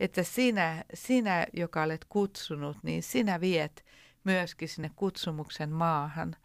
että 0.00 0.22
sinä, 0.22 0.84
sinä, 0.94 1.46
joka 1.52 1.82
olet 1.82 2.04
kutsunut, 2.08 2.76
niin 2.82 3.02
sinä 3.02 3.40
viet 3.40 3.84
myöskin 4.24 4.68
sinne 4.68 4.90
kutsumuksen 4.96 5.70
maahan. 5.70 6.36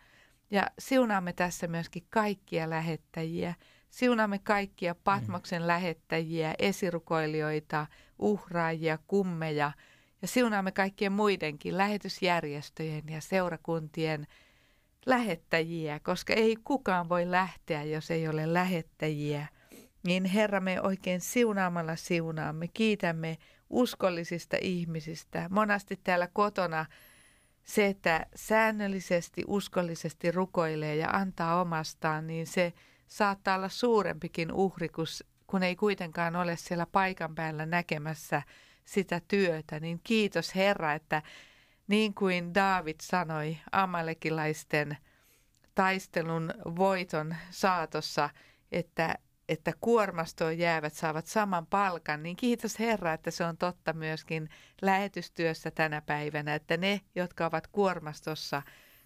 Ja 0.52 0.68
siunaamme 0.80 1.34
tässä 1.34 1.68
myöskin 1.68 2.04
kaikkia 2.10 2.70
lähettäjiä. 2.70 3.56
Siunaamme 3.90 4.40
kaikkia 4.40 4.96
Patmoksen 4.96 5.68
lähettäjiä, 5.68 6.56
esirukoilijoita, 6.60 7.88
uhraajia, 8.20 8.98
kummeja– 9.08 9.72
ja 10.22 10.28
siunaamme 10.28 10.72
kaikkien 10.72 11.12
muidenkin 11.12 11.78
lähetysjärjestöjen 11.78 13.04
ja 13.10 13.22
seurakuntien 13.22 14.28
lähettäjiä, 15.06 16.00
koska 16.00 16.34
ei 16.34 16.58
kukaan 16.64 17.10
voi 17.10 17.32
lähteä, 17.32 17.84
jos 17.84 18.12
ei 18.12 18.28
ole 18.28 18.54
lähettäjiä. 18.54 19.48
Niin 20.04 20.26
Herra, 20.26 20.60
me 20.60 20.82
oikein 20.82 21.22
siunaamalla 21.22 21.96
siunaamme, 21.96 22.68
kiitämme 22.68 23.38
uskollisista 23.70 24.58
ihmisistä. 24.62 25.48
Monasti 25.50 26.00
täällä 26.04 26.28
kotona 26.34 26.86
se, 27.64 27.88
että 27.88 28.26
säännöllisesti, 28.36 29.44
uskollisesti 29.48 30.32
rukoilee 30.32 30.96
ja 30.96 31.10
antaa 31.10 31.62
omastaan, 31.62 32.28
niin 32.28 32.48
se 32.48 32.74
saattaa 33.08 33.56
olla 33.56 33.70
suurempikin 33.70 34.52
uhri, 34.52 34.90
kun 35.48 35.64
ei 35.64 35.76
kuitenkaan 35.76 36.36
ole 36.36 36.56
siellä 36.58 36.86
paikan 36.86 37.36
päällä 37.36 37.66
näkemässä 37.66 38.42
sitä 38.86 39.22
työtä. 39.28 39.80
Niin 39.80 40.00
kiitos 40.04 40.56
Herra, 40.56 40.94
että 40.94 41.22
niin 41.88 42.14
kuin 42.14 42.54
David 42.54 42.96
sanoi 43.02 43.58
amalekilaisten 43.72 44.98
taistelun 45.76 46.54
voiton 46.76 47.36
saatossa, 47.50 48.30
että 48.72 49.16
että 49.52 49.74
kuormastoon 49.82 50.58
jäävät 50.58 50.94
saavat 50.94 51.26
saman 51.26 51.66
palkan, 51.66 52.24
niin 52.24 52.36
kiitos 52.36 52.80
Herra, 52.80 53.14
että 53.14 53.32
se 53.32 53.46
on 53.46 53.58
totta 53.58 53.94
myöskin 53.94 54.50
lähetystyössä 54.82 55.72
tänä 55.72 56.02
päivänä, 56.02 56.56
että 56.56 56.78
ne, 56.78 57.02
jotka 57.16 57.46
ovat 57.46 57.68
kuormastossa, 57.68 58.62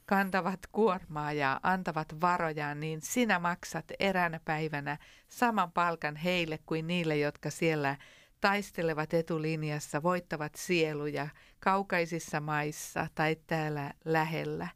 kantavat 0.05 0.59
kuormaa 0.71 1.33
ja 1.33 1.59
antavat 1.63 2.21
varojaan, 2.21 2.79
niin 2.79 3.01
sinä 3.01 3.39
maksat 3.39 3.85
eräänä 3.99 4.39
päivänä 4.45 4.97
saman 5.27 5.71
palkan 5.71 6.15
heille 6.15 6.59
kuin 6.65 6.87
niille, 6.87 7.17
jotka 7.17 7.49
siellä 7.49 7.95
taistelevat 8.41 9.13
etulinjassa, 9.13 10.03
voittavat 10.03 10.55
sieluja 10.55 11.27
kaukaisissa 11.59 12.39
maissa 12.39 13.07
tai 13.15 13.37
täällä 13.47 13.93
lähellä. 14.05 14.67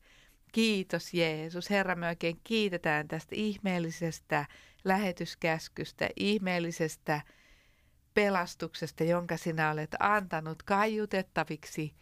Kiitos 0.51 1.13
Jeesus. 1.13 1.69
Herra, 1.69 1.95
me 1.95 2.07
oikein 2.07 2.39
kiitetään 2.43 3.07
tästä 3.07 3.35
ihmeellisestä 3.35 4.45
lähetyskäskystä, 4.83 6.09
ihmeellisestä 6.15 7.21
pelastuksesta, 8.13 9.03
jonka 9.03 9.37
sinä 9.37 9.71
olet 9.71 9.95
antanut 9.99 10.63
kaiutettaviksi, 10.63 11.93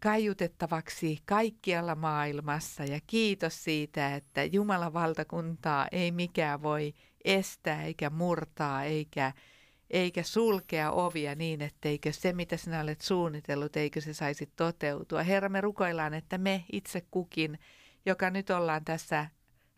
kaiutettavaksi 0.00 1.18
kaikkialla 1.24 1.94
maailmassa. 1.94 2.84
Ja 2.84 3.00
kiitos 3.06 3.64
siitä, 3.64 4.14
että 4.14 4.44
Jumalan 4.44 4.92
valtakuntaa 4.92 5.88
ei 5.92 6.12
mikään 6.12 6.62
voi 6.62 6.94
estää 7.24 7.82
eikä 7.82 8.10
murtaa 8.10 8.84
eikä, 8.84 9.32
eikä 9.90 10.22
sulkea 10.22 10.90
ovia 10.90 11.34
niin, 11.34 11.62
etteikö 11.62 12.12
se, 12.12 12.32
mitä 12.32 12.56
sinä 12.56 12.80
olet 12.80 13.00
suunnitellut, 13.00 13.76
eikö 13.76 14.00
se 14.00 14.14
saisi 14.14 14.52
toteutua. 14.56 15.22
Herra, 15.22 15.48
me 15.48 15.60
rukoillaan, 15.60 16.14
että 16.14 16.38
me 16.38 16.64
itse 16.72 17.00
kukin, 17.10 17.58
joka 18.06 18.30
nyt 18.30 18.50
ollaan 18.50 18.84
tässä 18.84 19.26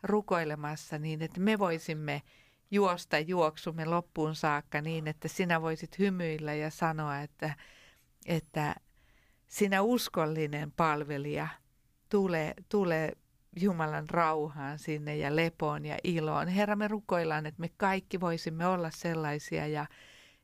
rukoilemassa 0.02 0.98
niin, 0.98 1.22
että 1.22 1.40
me 1.40 1.58
voisimme 1.58 2.22
juosta 2.70 3.18
juoksumme 3.18 3.84
loppuun 3.84 4.34
saakka 4.34 4.80
niin, 4.80 5.08
että 5.08 5.28
sinä 5.28 5.62
voisit 5.62 5.98
hymyillä 5.98 6.54
ja 6.54 6.70
sanoa, 6.70 7.20
että, 7.20 7.56
että 8.26 8.74
sinä 9.46 9.82
uskollinen 9.82 10.72
palvelija 10.72 11.48
tule, 12.08 12.54
tule 12.68 13.12
Jumalan 13.60 14.10
rauhaan 14.10 14.78
sinne 14.78 15.16
ja 15.16 15.36
lepoon 15.36 15.86
ja 15.86 15.96
iloon. 16.04 16.48
Herra, 16.48 16.76
me 16.76 16.88
rukoillaan, 16.88 17.46
että 17.46 17.60
me 17.60 17.68
kaikki 17.76 18.20
voisimme 18.20 18.66
olla 18.66 18.90
sellaisia 18.90 19.66
ja, 19.66 19.86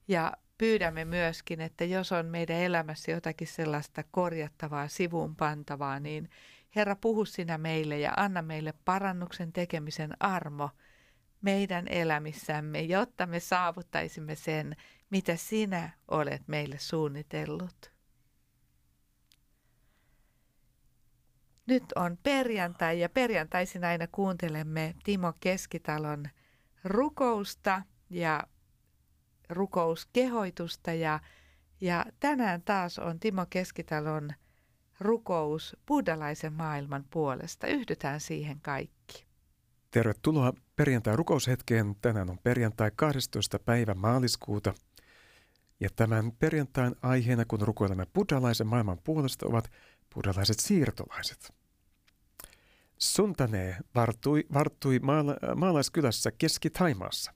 ja 0.08 0.32
pyydämme 0.58 1.04
myöskin, 1.04 1.60
että 1.60 1.84
jos 1.84 2.12
on 2.12 2.26
meidän 2.26 2.56
elämässä 2.56 3.10
jotakin 3.10 3.48
sellaista 3.48 4.04
korjattavaa, 4.10 4.88
sivuun 4.88 5.36
pantavaa, 5.36 6.00
niin 6.00 6.28
Herra, 6.76 6.96
puhu 6.96 7.24
sinä 7.24 7.58
meille 7.58 7.98
ja 7.98 8.12
anna 8.16 8.42
meille 8.42 8.74
parannuksen 8.84 9.52
tekemisen 9.52 10.22
armo 10.22 10.70
meidän 11.42 11.88
elämissämme, 11.88 12.80
jotta 12.80 13.26
me 13.26 13.40
saavuttaisimme 13.40 14.34
sen, 14.34 14.76
mitä 15.10 15.36
sinä 15.36 15.90
olet 16.08 16.48
meille 16.48 16.78
suunnitellut. 16.78 17.92
Nyt 21.66 21.84
on 21.94 22.18
perjantai 22.22 23.00
ja 23.00 23.08
perjantaisin 23.08 23.84
aina 23.84 24.06
kuuntelemme 24.06 24.94
Timo 25.04 25.32
Keskitalon 25.40 26.24
rukousta 26.84 27.82
ja 28.10 28.44
rukouskehoitusta 29.48 30.92
ja, 30.92 31.20
ja 31.80 32.06
tänään 32.20 32.62
taas 32.62 32.98
on 32.98 33.20
Timo 33.20 33.46
Keskitalon– 33.50 34.30
rukous 35.00 35.76
buddhalaisen 35.86 36.52
maailman 36.52 37.04
puolesta. 37.10 37.66
Yhdytään 37.66 38.20
siihen 38.20 38.60
kaikki. 38.60 39.26
Tervetuloa 39.90 40.52
perjantai-rukoushetkeen. 40.76 41.96
Tänään 42.02 42.30
on 42.30 42.38
perjantai 42.38 42.90
12. 42.96 43.58
päivä 43.58 43.94
maaliskuuta. 43.94 44.74
Ja 45.80 45.88
tämän 45.96 46.32
perjantain 46.32 46.94
aiheena, 47.02 47.44
kun 47.44 47.60
rukoilemme 47.60 48.06
buddhalaisen 48.14 48.66
maailman 48.66 48.98
puolesta, 49.04 49.46
ovat 49.46 49.70
buddhalaiset 50.14 50.60
siirtolaiset. 50.60 51.54
Suntane 52.98 53.76
vartui, 53.94 54.44
vartui 54.54 54.98
maala, 54.98 55.36
maalaiskylässä 55.56 56.30
Keski-Taimaassa 56.30 57.32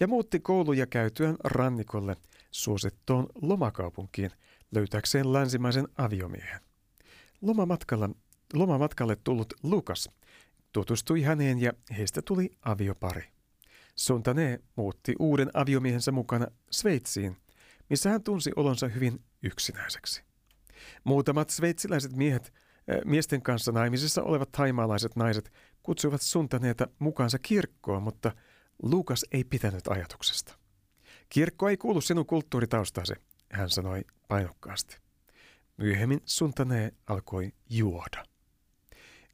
ja 0.00 0.08
muutti 0.08 0.40
kouluja 0.40 0.86
käytyään 0.86 1.36
rannikolle 1.44 2.16
suosittuun 2.50 3.26
lomakaupunkiin 3.42 4.30
löytääkseen 4.74 5.32
länsimaisen 5.32 5.88
aviomiehen. 5.98 6.67
Lomamatkalla, 7.42 8.10
lomamatkalle 8.54 9.16
tullut 9.24 9.54
Lukas 9.62 10.10
tutustui 10.72 11.22
häneen 11.22 11.60
ja 11.60 11.72
heistä 11.98 12.22
tuli 12.22 12.50
aviopari. 12.62 13.24
Sontane 13.96 14.60
muutti 14.76 15.14
uuden 15.18 15.50
aviomiehensä 15.54 16.12
mukana 16.12 16.46
Sveitsiin, 16.70 17.36
missä 17.90 18.10
hän 18.10 18.22
tunsi 18.22 18.50
olonsa 18.56 18.88
hyvin 18.88 19.24
yksinäiseksi. 19.42 20.22
Muutamat 21.04 21.50
sveitsiläiset 21.50 22.16
miehet, 22.16 22.52
äh, 22.52 23.00
miesten 23.04 23.42
kanssa 23.42 23.72
naimisissa 23.72 24.22
olevat 24.22 24.52
taimaalaiset 24.52 25.16
naiset 25.16 25.52
kutsuivat 25.82 26.22
Suntaneeta 26.22 26.88
mukaansa 26.98 27.38
kirkkoon, 27.38 28.02
mutta 28.02 28.32
Lukas 28.82 29.24
ei 29.32 29.44
pitänyt 29.44 29.88
ajatuksesta. 29.88 30.58
Kirkko 31.28 31.68
ei 31.68 31.76
kuulu 31.76 32.00
sinun 32.00 32.26
kulttuuritaustasi, 32.26 33.14
hän 33.52 33.70
sanoi 33.70 34.04
painokkaasti. 34.28 35.07
Myöhemmin 35.78 36.20
Suntane 36.24 36.92
alkoi 37.06 37.52
juoda. 37.70 38.24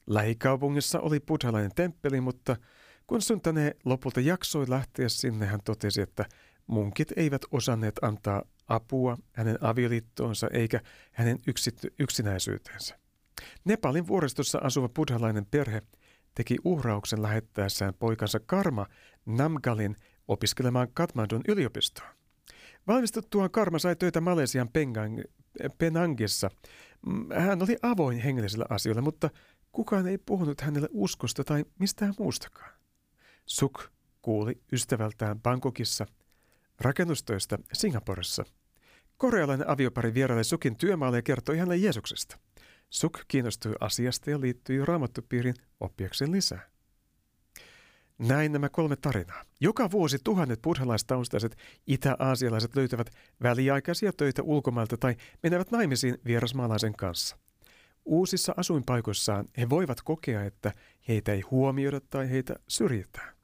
Lähikaupungissa 0.06 1.00
oli 1.00 1.20
buddhalainen 1.20 1.74
temppeli, 1.74 2.20
mutta 2.20 2.56
kun 3.06 3.22
Suntane 3.22 3.76
lopulta 3.84 4.20
jaksoi 4.20 4.70
lähteä 4.70 5.08
sinne, 5.08 5.46
hän 5.46 5.60
totesi, 5.64 6.00
että 6.00 6.24
munkit 6.66 7.12
eivät 7.16 7.42
osanneet 7.50 7.94
antaa 8.02 8.42
apua 8.68 9.18
hänen 9.32 9.58
avioliittoonsa 9.60 10.48
eikä 10.52 10.80
hänen 11.12 11.38
yksity- 11.46 11.94
yksinäisyyteensä. 11.98 12.98
Nepalin 13.64 14.06
vuoristossa 14.06 14.58
asuva 14.62 14.88
buddhalainen 14.88 15.46
perhe 15.46 15.82
teki 16.34 16.56
uhrauksen 16.64 17.22
lähettäessään 17.22 17.94
poikansa 17.94 18.40
Karma 18.40 18.86
Namgalin 19.26 19.96
opiskelemaan 20.28 20.88
Katmandun 20.94 21.42
yliopistoon. 21.48 22.13
Valmistuttuaan 22.86 23.50
Karma 23.50 23.78
sai 23.78 23.96
töitä 23.96 24.20
Malesian 24.20 24.68
Pengang, 24.68 25.20
Penangissa. 25.78 26.50
Mm, 27.06 27.26
hän 27.34 27.62
oli 27.62 27.76
avoin 27.82 28.18
hengellisillä 28.18 28.66
asioilla, 28.68 29.02
mutta 29.02 29.30
kukaan 29.72 30.06
ei 30.06 30.18
puhunut 30.18 30.60
hänelle 30.60 30.88
uskosta 30.92 31.44
tai 31.44 31.64
mistään 31.78 32.14
muustakaan. 32.18 32.72
Suk 33.46 33.82
kuuli 34.22 34.62
ystävältään 34.72 35.40
Bangkokissa, 35.40 36.06
rakennustöistä 36.80 37.58
Singaporessa. 37.72 38.44
Korealainen 39.16 39.68
aviopari 39.68 40.14
vieraili 40.14 40.44
Sukin 40.44 40.76
työmaalle 40.76 41.18
ja 41.18 41.22
kertoi 41.22 41.58
hänelle 41.58 41.76
Jeesuksesta. 41.76 42.38
Suk 42.90 43.18
kiinnostui 43.28 43.74
asiasta 43.80 44.30
ja 44.30 44.40
liittyi 44.40 44.84
raamattupiirin 44.84 45.54
oppiakseen 45.80 46.32
lisää. 46.32 46.73
Näin 48.18 48.52
nämä 48.52 48.68
kolme 48.68 48.96
tarinaa. 48.96 49.44
Joka 49.60 49.90
vuosi 49.90 50.18
tuhannet 50.24 50.62
buddhalaistaustaiset 50.62 51.56
itä-aasialaiset 51.86 52.76
löytävät 52.76 53.10
väliaikaisia 53.42 54.12
töitä 54.12 54.42
ulkomailta 54.42 54.96
tai 54.96 55.16
menevät 55.42 55.70
naimisiin 55.70 56.18
vierasmaalaisen 56.26 56.92
kanssa. 56.96 57.36
Uusissa 58.04 58.54
asuinpaikoissaan 58.56 59.48
he 59.58 59.68
voivat 59.68 60.02
kokea, 60.02 60.44
että 60.44 60.72
heitä 61.08 61.32
ei 61.32 61.40
huomioida 61.40 62.00
tai 62.00 62.30
heitä 62.30 62.56
syrjitään. 62.68 63.34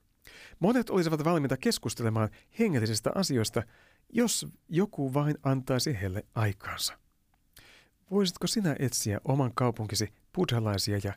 Monet 0.58 0.90
olisivat 0.90 1.24
valmiita 1.24 1.56
keskustelemaan 1.56 2.28
hengellisistä 2.58 3.10
asioista, 3.14 3.62
jos 4.08 4.46
joku 4.68 5.14
vain 5.14 5.38
antaisi 5.42 6.00
heille 6.00 6.24
aikaansa. 6.34 6.98
Voisitko 8.10 8.46
sinä 8.46 8.76
etsiä 8.78 9.20
oman 9.24 9.54
kaupunkisi 9.54 10.12
buddhalaisia 10.34 11.00
ja 11.04 11.12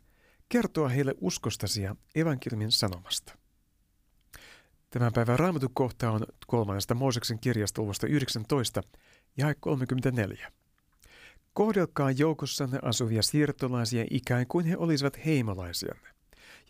kertoa 0.49 0.89
heille 0.89 1.15
uskostasi 1.21 1.81
ja 1.81 1.95
evankeliumin 2.15 2.71
sanomasta? 2.71 3.42
Tämän 4.93 5.13
päivän 5.13 5.39
raamatukohta 5.39 6.11
on 6.11 6.25
kolmannesta 6.47 6.95
Mooseksen 6.95 7.39
kirjasta 7.39 7.81
luvusta 7.81 8.07
19 8.07 8.83
ja 9.37 9.55
34. 9.59 10.51
Kohdelkaa 11.53 12.11
joukossanne 12.11 12.79
asuvia 12.81 13.23
siirtolaisia 13.23 14.05
ikään 14.09 14.47
kuin 14.47 14.65
he 14.65 14.77
olisivat 14.77 15.25
heimolaisianne, 15.25 16.09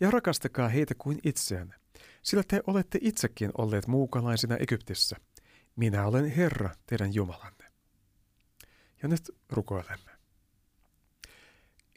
ja 0.00 0.10
rakastakaa 0.10 0.68
heitä 0.68 0.94
kuin 0.98 1.18
itseänne, 1.24 1.74
sillä 2.22 2.42
te 2.48 2.60
olette 2.66 2.98
itsekin 3.02 3.50
olleet 3.58 3.86
muukalaisina 3.86 4.56
Egyptissä. 4.56 5.16
Minä 5.76 6.06
olen 6.06 6.30
Herra, 6.30 6.70
teidän 6.86 7.14
Jumalanne. 7.14 7.64
Ja 9.02 9.08
nyt 9.08 9.30
rukoilemme. 9.50 10.10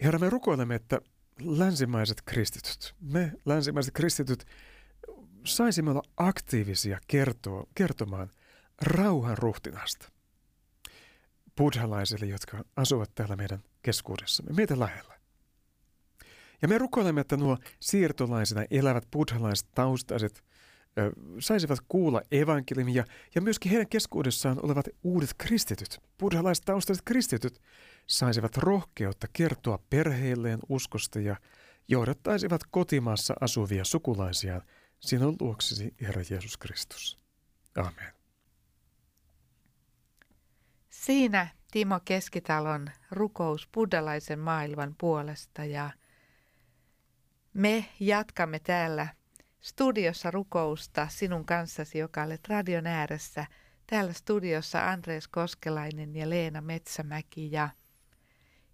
Herra, 0.02 0.20
me 0.20 0.30
rukoilemme, 0.30 0.76
että 0.76 1.02
länsimaiset 1.42 2.22
kristityt, 2.22 2.96
me 3.02 3.34
länsimaiset 3.46 3.94
kristityt, 3.94 4.46
saisimme 5.56 5.92
olla 5.92 6.04
aktiivisia 6.18 7.00
kertoa, 7.08 7.68
kertomaan 7.76 8.30
rauhan 8.82 9.38
ruhtinasta 9.38 10.12
buddhalaisille, 11.58 12.26
jotka 12.26 12.64
asuvat 12.76 13.12
täällä 13.16 13.36
meidän 13.36 13.64
keskuudessamme, 13.82 14.54
meitä 14.54 14.80
lähellä. 14.80 15.18
Ja 16.62 16.68
me 16.68 16.78
rukoilemme, 16.78 17.22
että 17.22 17.38
nuo 17.38 17.58
siirtolaisina 17.80 18.66
elävät 18.72 19.08
buddhalaiset 19.12 19.68
taustaiset 19.76 20.44
ö, 20.98 21.12
saisivat 21.40 21.80
kuulla 21.88 22.22
evankeliumia 22.32 23.06
ja 23.36 23.42
myöskin 23.42 23.72
heidän 23.72 23.90
keskuudessaan 23.90 24.66
olevat 24.66 24.86
uudet 25.04 25.30
kristityt, 25.38 26.00
buddhalaiset 26.20 26.66
taustaiset 26.66 27.06
kristityt, 27.06 27.62
saisivat 28.08 28.58
rohkeutta 28.58 29.28
kertoa 29.34 29.80
perheilleen 29.90 30.60
uskosta 30.70 31.20
ja 31.20 31.36
johdattaisivat 31.88 32.62
kotimaassa 32.72 33.34
asuvia 33.42 33.86
sukulaisiaan 33.86 34.62
sinun 35.00 35.36
luoksesi, 35.42 35.96
Herra 36.02 36.22
Jeesus 36.30 36.58
Kristus. 36.58 37.18
Amen. 37.78 38.14
Siinä 40.90 41.48
Timo 41.72 42.00
Keskitalon 42.06 42.90
rukous 43.12 43.70
buddhalaisen 43.74 44.40
maailman 44.40 44.96
puolesta 44.98 45.66
ja 45.66 45.90
me 47.54 47.86
jatkamme 48.00 48.60
täällä 48.60 49.08
studiossa 49.60 50.32
rukousta 50.32 51.08
sinun 51.08 51.46
kanssasi, 51.46 51.98
joka 51.98 52.24
olet 52.24 52.48
radion 52.48 52.88
ääressä. 52.88 53.46
Täällä 53.88 54.14
studiossa 54.14 54.90
Andreas 54.90 55.28
Koskelainen 55.28 56.16
ja 56.16 56.30
Leena 56.30 56.62
Metsämäki 56.62 57.52
ja 57.52 57.70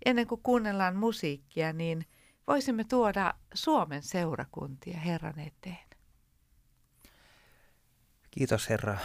ennen 0.05 0.27
kuin 0.27 0.41
kuunnellaan 0.43 0.95
musiikkia, 0.95 1.73
niin 1.73 2.05
voisimme 2.47 2.83
tuoda 2.83 3.33
Suomen 3.53 4.03
seurakuntia 4.03 4.99
Herran 4.99 5.39
eteen. 5.39 5.92
Kiitos 8.37 8.69
Herra 8.69 8.97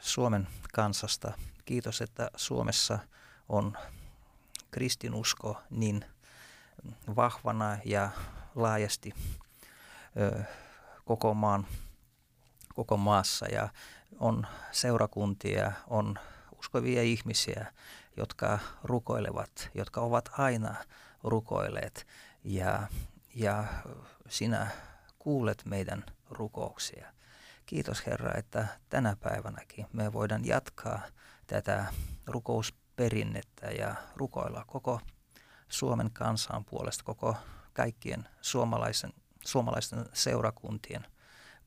Suomen 0.00 0.48
kansasta. 0.72 1.32
Kiitos, 1.64 2.00
että 2.00 2.30
Suomessa 2.36 2.98
on 3.48 3.76
kristinusko 4.70 5.60
niin 5.70 6.04
vahvana 7.16 7.78
ja 7.84 8.10
laajasti 8.54 9.14
ö, 10.20 10.42
koko, 11.04 11.34
maan, 11.34 11.66
koko 12.74 12.96
maassa 12.96 13.46
ja 13.46 13.68
on 14.20 14.46
seurakuntia, 14.72 15.72
on 15.86 16.18
uskovia 16.58 17.02
ihmisiä, 17.02 17.72
jotka 18.16 18.58
rukoilevat, 18.82 19.70
jotka 19.74 20.00
ovat 20.00 20.30
aina 20.38 20.74
rukoilleet 21.22 22.06
ja, 22.44 22.88
ja 23.34 23.64
sinä 24.28 24.70
kuulet 25.18 25.62
meidän 25.64 26.04
rukouksia. 26.30 27.13
Kiitos 27.74 28.06
Herra, 28.06 28.34
että 28.34 28.66
tänä 28.88 29.16
päivänäkin 29.20 29.86
me 29.92 30.12
voidaan 30.12 30.44
jatkaa 30.44 31.00
tätä 31.46 31.84
rukousperinnettä 32.26 33.66
ja 33.66 33.94
rukoilla 34.16 34.64
koko 34.66 35.00
Suomen 35.68 36.10
kansan 36.10 36.64
puolesta, 36.64 37.04
koko 37.04 37.36
kaikkien 37.72 38.28
suomalaisen, 38.40 39.12
suomalaisten 39.44 40.06
seurakuntien 40.12 41.06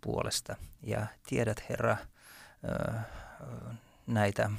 puolesta. 0.02 0.56
Ja 0.82 1.08
tiedät 1.30 1.70
Herra 1.70 1.98
näitä 4.08 4.50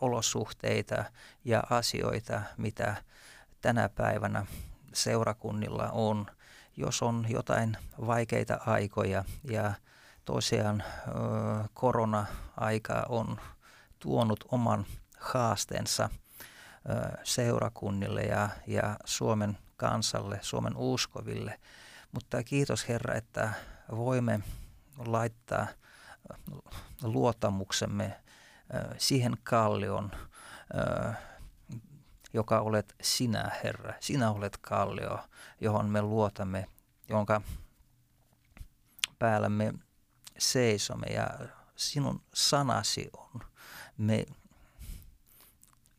olosuhteita 0.00 1.04
ja 1.44 1.62
asioita, 1.70 2.42
mitä 2.56 2.96
tänä 3.60 3.88
päivänä 3.88 4.46
seurakunnilla 4.92 5.90
on. 5.90 6.26
Jos 6.76 7.02
on 7.02 7.26
jotain 7.28 7.76
vaikeita 8.06 8.60
aikoja 8.66 9.24
ja 9.44 9.74
tosiaan 10.24 10.82
korona-aika 11.74 13.06
on 13.08 13.40
tuonut 13.98 14.44
oman 14.50 14.86
haasteensa 15.18 16.08
seurakunnille 17.24 18.22
ja, 18.22 18.48
ja 18.66 18.96
Suomen 19.04 19.58
kansalle, 19.76 20.38
Suomen 20.42 20.76
uskoville. 20.76 21.60
Mutta 22.12 22.42
kiitos 22.42 22.88
Herra, 22.88 23.14
että 23.14 23.52
voimme 23.90 24.40
laittaa 24.98 25.66
luottamuksemme 27.02 28.20
siihen 28.98 29.36
kallion, 29.42 30.10
joka 32.32 32.60
olet 32.60 32.94
sinä, 33.02 33.50
Herra. 33.64 33.94
Sinä 34.00 34.30
olet 34.30 34.58
kallio, 34.60 35.18
johon 35.60 35.88
me 35.88 36.02
luotamme, 36.02 36.66
jonka 37.08 37.40
päällä 39.18 39.48
me 39.48 39.74
seisomme 40.38 41.06
ja 41.06 41.28
sinun 41.76 42.22
sanasi 42.34 43.10
on 43.16 43.40
me, 43.98 44.26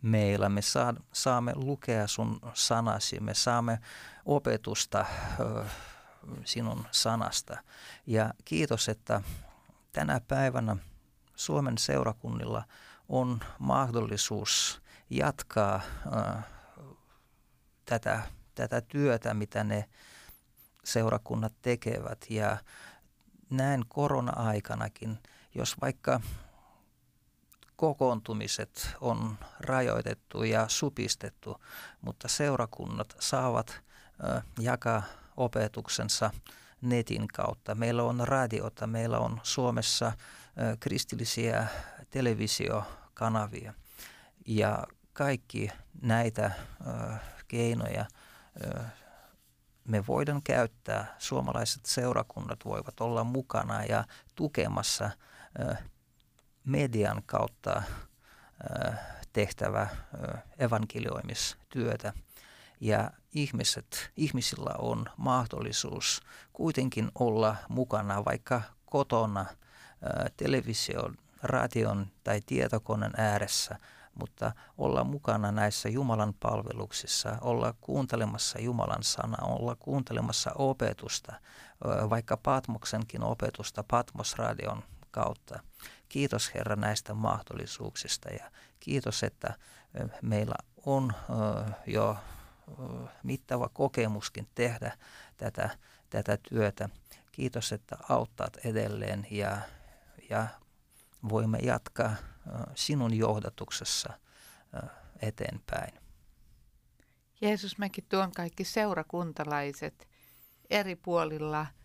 meillä. 0.02 0.50
Me 0.50 0.62
saa, 0.62 0.94
saamme 1.14 1.52
lukea 1.56 2.08
sun 2.08 2.40
sanasi, 2.54 3.20
me 3.20 3.34
saamme 3.34 3.80
opetusta 4.26 5.06
ö, 5.40 5.66
sinun 6.44 6.88
sanasta. 6.92 7.58
Ja 8.08 8.34
kiitos, 8.46 8.90
että 8.90 9.22
tänä 9.92 10.22
päivänä 10.28 10.78
Suomen 11.36 11.78
seurakunnilla 11.78 12.64
on 13.10 13.40
mahdollisuus 13.60 14.82
jatkaa 15.10 15.82
ö, 16.06 16.42
tätä, 17.86 18.22
tätä 18.56 18.82
työtä, 18.82 19.34
mitä 19.34 19.64
ne 19.64 19.90
seurakunnat 20.84 21.54
tekevät. 21.62 22.26
Ja 22.30 22.58
näin 23.58 23.86
korona-aikanakin, 23.88 25.20
jos 25.56 25.76
vaikka 25.82 26.22
kokoontumiset 27.76 28.96
on 29.02 29.38
rajoitettu 29.60 30.44
ja 30.44 30.66
supistettu, 30.68 31.62
mutta 32.02 32.28
seurakunnat 32.28 33.16
saavat 33.20 33.82
jakaa 34.60 35.04
opetuksensa 35.38 36.32
netin 36.82 37.28
kautta. 37.28 37.76
Meillä 37.76 38.04
on 38.04 38.28
radiota, 38.28 38.88
meillä 38.88 39.20
on 39.20 39.40
Suomessa 39.44 40.12
kristillisiä 40.80 41.68
televisiokanavia 42.10 43.74
ja 44.48 44.84
kaikki 45.14 45.70
näitä 46.02 46.52
keinoja 47.48 48.06
me 49.88 50.08
voidaan 50.08 50.42
käyttää. 50.44 51.16
Suomalaiset 51.20 51.86
seurakunnat 51.86 52.60
voivat 52.66 53.02
olla 53.02 53.24
mukana 53.24 53.84
ja 53.84 54.04
tukemassa 54.36 55.10
median 56.66 57.24
kautta 57.26 57.84
tehtävä 59.34 59.88
evankelioimistyötä. 60.60 62.14
Ja 62.80 63.12
ihmiset, 63.34 64.12
ihmisillä 64.18 64.76
on 64.78 65.06
mahdollisuus 65.18 66.22
kuitenkin 66.54 67.12
olla 67.20 67.56
mukana 67.70 68.26
vaikka 68.26 68.62
kotona 68.86 69.46
television, 70.38 71.16
radion 71.44 72.08
tai 72.24 72.42
tietokoneen 72.46 73.14
ääressä, 73.18 73.80
mutta 74.20 74.52
olla 74.78 75.04
mukana 75.04 75.52
näissä 75.52 75.90
Jumalan 75.90 76.34
palveluksissa, 76.34 77.38
olla 77.42 77.74
kuuntelemassa 77.82 78.60
Jumalan 78.62 79.04
sanaa, 79.04 79.46
olla 79.46 79.76
kuuntelemassa 79.76 80.52
opetusta, 80.56 81.34
vaikka 82.10 82.38
Patmoksenkin 82.38 83.24
opetusta 83.24 83.84
Patmos-radion 83.88 84.84
kautta. 85.12 85.60
Kiitos 86.10 86.54
Herra 86.54 86.76
näistä 86.76 87.14
mahdollisuuksista 87.14 88.30
ja 88.30 88.52
kiitos, 88.80 89.24
että 89.24 89.54
meillä 90.22 90.56
on 90.86 91.14
jo 91.88 92.18
mittava 93.24 93.70
kokemuskin 93.70 94.48
tehdä 94.56 94.98
tätä, 95.38 95.70
tätä 96.10 96.38
työtä. 96.50 96.90
Kiitos, 97.32 97.72
että 97.72 97.98
auttat 98.10 98.58
edelleen 98.66 99.28
ja, 99.32 99.58
ja 100.30 100.48
voimme 101.30 101.58
jatkaa 101.58 102.16
sinun 102.76 103.14
johdatuksessa 103.14 104.14
eteenpäin. 105.22 105.94
Jeesus, 107.42 107.78
mäkin 107.78 108.06
tuon 108.10 108.32
kaikki 108.32 108.64
seurakuntalaiset 108.64 110.08
eri 110.70 110.96
puolilla– 110.96 111.66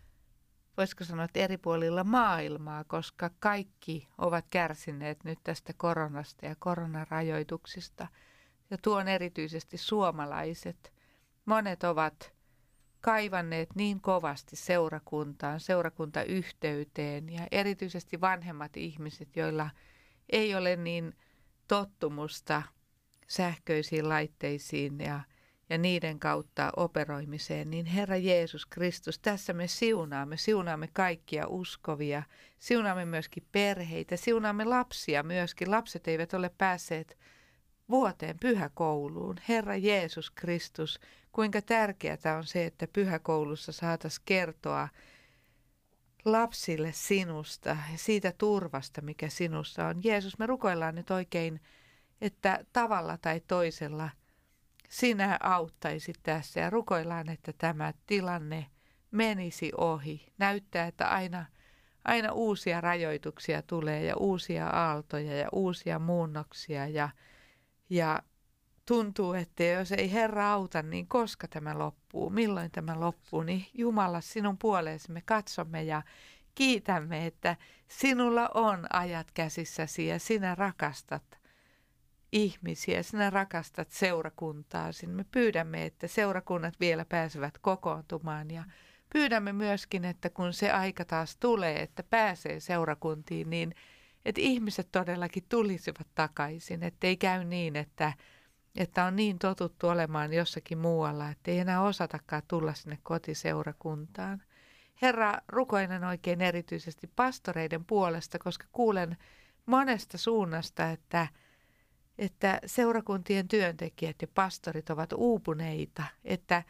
voisiko 0.81 1.05
sanoa, 1.05 1.25
että 1.25 1.41
eri 1.41 1.59
puolilla 1.59 2.05
maailmaa, 2.05 2.85
koska 2.85 3.31
kaikki 3.41 4.09
ovat 4.19 4.45
kärsineet 4.51 5.25
nyt 5.25 5.39
tästä 5.45 5.73
koronasta 5.77 6.47
ja 6.47 6.57
koronarajoituksista. 6.59 8.09
Ja 8.71 8.79
tuon 8.83 9.09
erityisesti 9.09 9.79
suomalaiset. 9.79 10.93
Monet 11.45 11.85
ovat 11.85 12.33
kaivanneet 13.01 13.69
niin 13.75 14.01
kovasti 14.01 14.57
seurakuntaan, 14.57 15.61
seurakuntayhteyteen 15.61 17.29
ja 17.29 17.47
erityisesti 17.51 18.21
vanhemmat 18.21 18.77
ihmiset, 18.77 19.37
joilla 19.37 19.71
ei 20.33 20.55
ole 20.55 20.77
niin 20.77 21.15
tottumusta 21.69 22.63
sähköisiin 23.27 24.09
laitteisiin 24.09 25.01
ja, 25.01 25.21
ja 25.71 25.79
niiden 25.79 26.19
kautta 26.19 26.73
operoimiseen, 26.77 27.71
niin 27.71 27.87
Herra 27.87 28.17
Jeesus 28.17 28.67
Kristus, 28.67 29.19
tässä 29.19 29.53
me 29.53 29.67
siunaamme, 29.67 30.37
siunaamme 30.37 30.89
kaikkia 30.93 31.49
uskovia, 31.49 32.23
siunaamme 32.59 33.05
myöskin 33.05 33.47
perheitä, 33.53 34.17
siunaamme 34.17 34.65
lapsia 34.65 35.23
myöskin. 35.23 35.71
Lapset 35.71 36.09
eivät 36.09 36.35
ole 36.35 36.51
päässeet 36.59 37.19
vuoteen 37.91 38.37
pyhäkouluun. 38.41 39.37
Herra 39.49 39.77
Jeesus 39.77 40.31
Kristus, 40.31 41.01
kuinka 41.33 41.63
tärkeää 41.63 42.37
on 42.37 42.45
se, 42.45 42.65
että 42.67 42.87
pyhäkoulussa 42.93 43.73
saataisiin 43.73 44.23
kertoa 44.25 44.89
lapsille 46.25 46.93
sinusta 46.93 47.69
ja 47.69 47.97
siitä 47.97 48.33
turvasta, 48.39 49.01
mikä 49.01 49.29
sinussa 49.29 49.87
on. 49.87 50.05
Jeesus, 50.05 50.39
me 50.39 50.47
rukoillaan 50.47 50.95
nyt 50.95 51.11
oikein, 51.11 51.61
että 52.21 52.65
tavalla 52.73 53.19
tai 53.19 53.41
toisella 53.41 54.11
sinä 54.89 55.39
auttaisit 55.41 56.17
tässä 56.23 56.61
ja 56.61 56.71
rukoillaan, 56.71 57.29
että 57.29 57.53
tämä 57.59 57.93
tilanne 58.07 58.67
menisi 59.11 59.73
ohi. 59.77 60.33
Näyttää, 60.39 60.87
että 60.87 61.09
aina, 61.09 61.47
aina 62.05 62.33
uusia 62.33 62.81
rajoituksia 62.81 63.63
tulee 63.63 64.05
ja 64.05 64.17
uusia 64.17 64.67
aaltoja 64.67 65.37
ja 65.37 65.49
uusia 65.53 65.99
muunnoksia 65.99 66.87
ja, 66.87 67.09
ja 67.91 68.23
tuntuu, 68.91 69.33
että 69.33 69.65
jos 69.65 69.93
ei 69.93 70.13
Herra 70.13 70.53
auta, 70.53 70.83
niin 70.83 71.09
koska 71.09 71.49
tämä 71.49 71.79
loppuu, 71.79 72.31
milloin 72.31 72.71
tämä 72.71 73.01
loppuu, 73.01 73.43
niin 73.43 73.67
Jumala 73.75 74.21
sinun 74.21 74.59
puoleesi 74.59 75.13
me 75.13 75.23
katsomme 75.25 75.83
ja 75.83 76.03
kiitämme, 76.55 77.27
että 77.27 77.57
sinulla 77.89 78.51
on 78.55 78.87
ajat 78.93 79.31
käsissäsi 79.31 80.07
ja 80.07 80.19
sinä 80.19 80.55
rakastat 80.55 81.39
ihmisiä, 82.33 83.03
sinä 83.03 83.31
rakastat 83.31 83.91
seurakuntaa. 83.91 84.91
Me 85.07 85.25
pyydämme, 85.31 85.85
että 85.85 86.09
seurakunnat 86.09 86.75
vielä 86.81 87.05
pääsevät 87.05 87.59
kokoontumaan 87.59 88.51
ja 88.51 88.65
pyydämme 89.13 89.53
myöskin, 89.53 90.05
että 90.05 90.31
kun 90.31 90.53
se 90.53 90.71
aika 90.71 91.05
taas 91.05 91.37
tulee, 91.37 91.83
että 91.83 92.03
pääsee 92.03 92.61
seurakuntiin, 92.61 93.51
niin 93.51 93.75
että 94.25 94.41
ihmiset 94.41 94.89
todellakin 94.93 95.45
tulisivat 95.49 96.07
takaisin, 96.15 96.83
ettei 96.83 97.17
käy 97.17 97.45
niin, 97.45 97.77
että 97.77 98.13
että 98.77 99.05
on 99.05 99.17
niin 99.17 99.39
totuttu 99.39 99.89
olemaan 99.89 100.33
jossakin 100.33 100.79
muualla, 100.79 101.31
että 101.31 101.51
ei 101.51 101.59
enää 101.59 101.83
osatakaan 101.83 102.43
tulla 102.49 102.75
sinne 102.75 102.99
kotiseurakuntaan. 103.03 104.43
Herra, 105.03 105.35
rukoinen 105.49 106.05
oikein 106.05 106.41
erityisesti 106.41 107.07
pastoreiden 107.17 107.85
puolesta, 107.85 108.39
koska 108.39 108.67
kuulen 108.73 109.17
monesta 109.67 110.19
suunnasta, 110.19 110.91
että, 110.91 111.29
että 112.19 112.61
seurakuntien 112.67 113.49
työntekijät 113.49 114.23
ja 114.23 114.29
pastorit 114.35 114.91
ovat 114.91 115.13
uupuneita, 115.13 116.03
että 116.25 116.63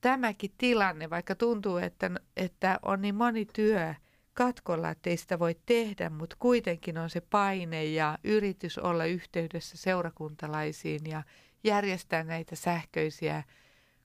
tämäkin 0.00 0.54
tilanne, 0.58 1.10
vaikka 1.10 1.34
tuntuu, 1.34 1.76
että, 1.76 2.10
että 2.36 2.78
on 2.82 3.02
niin 3.02 3.14
moni 3.14 3.46
työ– 3.46 3.94
katkolla, 4.38 4.90
että 4.90 5.10
ei 5.10 5.16
sitä 5.16 5.38
voi 5.38 5.56
tehdä, 5.66 6.10
mutta 6.10 6.36
kuitenkin 6.38 6.98
on 6.98 7.10
se 7.10 7.20
paine 7.20 7.84
ja 7.84 8.18
yritys 8.24 8.78
olla 8.78 9.04
yhteydessä 9.04 9.76
seurakuntalaisiin 9.76 11.00
ja 11.06 11.22
järjestää 11.64 12.24
näitä 12.24 12.56
sähköisiä 12.56 13.42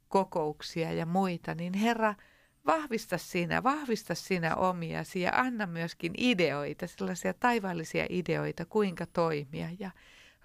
kokouksia 0.07 0.93
ja 0.93 1.05
muita, 1.05 1.55
niin 1.55 1.73
Herra, 1.73 2.15
vahvista 2.65 3.17
sinä, 3.17 3.63
vahvista 3.63 4.15
sinä 4.15 4.55
omiasi 4.55 5.21
ja 5.21 5.31
anna 5.33 5.65
myöskin 5.65 6.13
ideoita, 6.17 6.87
sellaisia 6.87 7.33
taivaallisia 7.33 8.05
ideoita, 8.09 8.65
kuinka 8.65 9.05
toimia. 9.05 9.67
Ja 9.79 9.91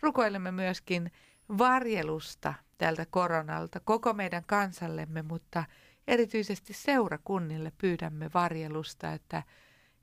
rukoilemme 0.00 0.52
myöskin 0.52 1.10
varjelusta 1.58 2.54
tältä 2.78 3.06
koronalta 3.10 3.80
koko 3.80 4.12
meidän 4.12 4.44
kansallemme, 4.46 5.22
mutta 5.22 5.64
erityisesti 6.08 6.72
seurakunnille 6.72 7.72
pyydämme 7.78 8.30
varjelusta, 8.34 9.12
että 9.12 9.42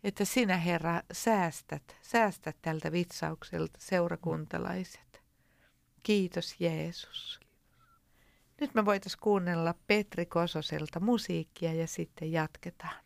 että 0.05 0.25
sinä 0.25 0.57
Herra 0.57 1.01
säästät, 1.11 1.95
säästät 2.01 2.57
tältä 2.61 2.91
vitsaukselta 2.91 3.79
seurakuntalaiset. 3.81 5.21
Kiitos 6.03 6.55
Jeesus. 6.59 7.39
Nyt 8.61 8.73
me 8.73 8.85
voitaisiin 8.85 9.19
kuunnella 9.21 9.75
Petri 9.87 10.25
Kososelta 10.25 10.99
musiikkia 10.99 11.73
ja 11.73 11.87
sitten 11.87 12.31
jatketaan. 12.31 13.04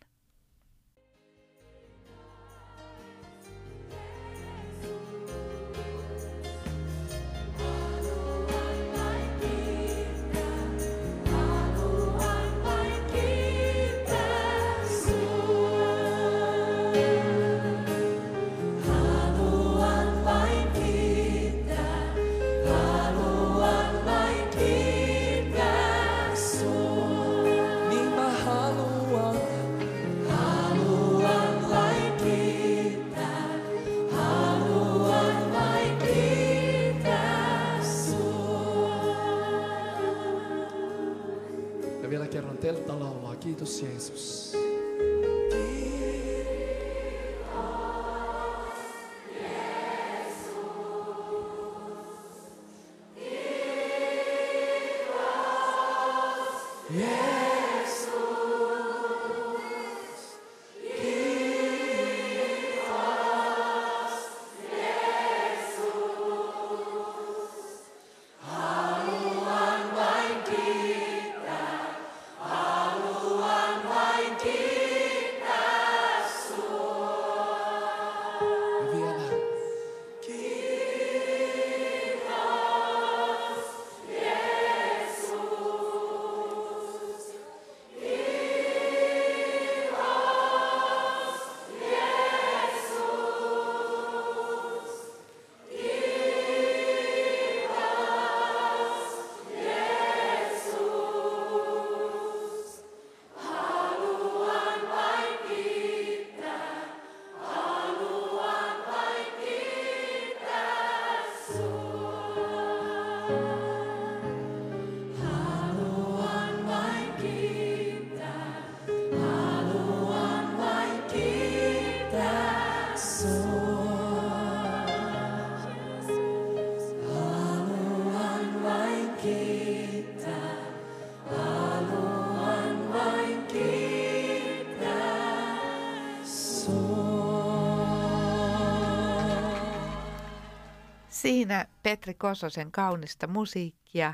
Siinä 141.21 141.65
Petri 141.83 142.13
Kososen 142.13 142.71
kaunista 142.71 143.27
musiikkia 143.27 144.13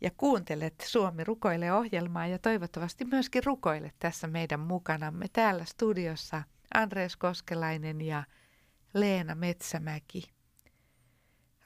ja 0.00 0.10
kuuntelet 0.16 0.74
Suomi 0.86 1.24
rukoilee 1.24 1.72
ohjelmaa 1.72 2.26
ja 2.26 2.38
toivottavasti 2.38 3.04
myöskin 3.04 3.44
rukoilet 3.44 3.94
tässä 3.98 4.26
meidän 4.26 4.60
mukanamme 4.60 5.26
täällä 5.32 5.64
studiossa 5.64 6.42
Andreas 6.74 7.16
Koskelainen 7.16 8.00
ja 8.00 8.24
Leena 8.94 9.34
Metsämäki. 9.34 10.30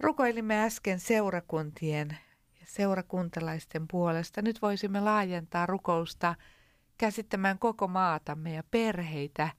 Rukoilimme 0.00 0.64
äsken 0.64 1.00
seurakuntien 1.00 2.18
ja 2.60 2.66
seurakuntalaisten 2.66 3.88
puolesta. 3.88 4.42
Nyt 4.42 4.62
voisimme 4.62 5.00
laajentaa 5.00 5.66
rukousta 5.66 6.34
käsittämään 6.98 7.58
koko 7.58 7.88
maatamme 7.88 8.54
ja 8.54 8.62
perheitä, 8.70 9.50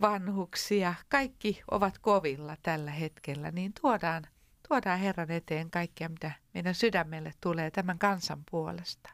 vanhuksia. 0.00 0.94
Kaikki 1.08 1.62
ovat 1.70 1.98
kovilla 1.98 2.56
tällä 2.62 2.90
hetkellä, 2.90 3.50
niin 3.50 3.72
tuodaan, 3.80 4.26
tuodaan 4.68 4.98
Herran 4.98 5.30
eteen 5.30 5.70
kaikkea, 5.70 6.08
mitä 6.08 6.32
meidän 6.54 6.74
sydämelle 6.74 7.32
tulee 7.40 7.70
tämän 7.70 7.98
kansan 7.98 8.42
puolesta. 8.50 9.10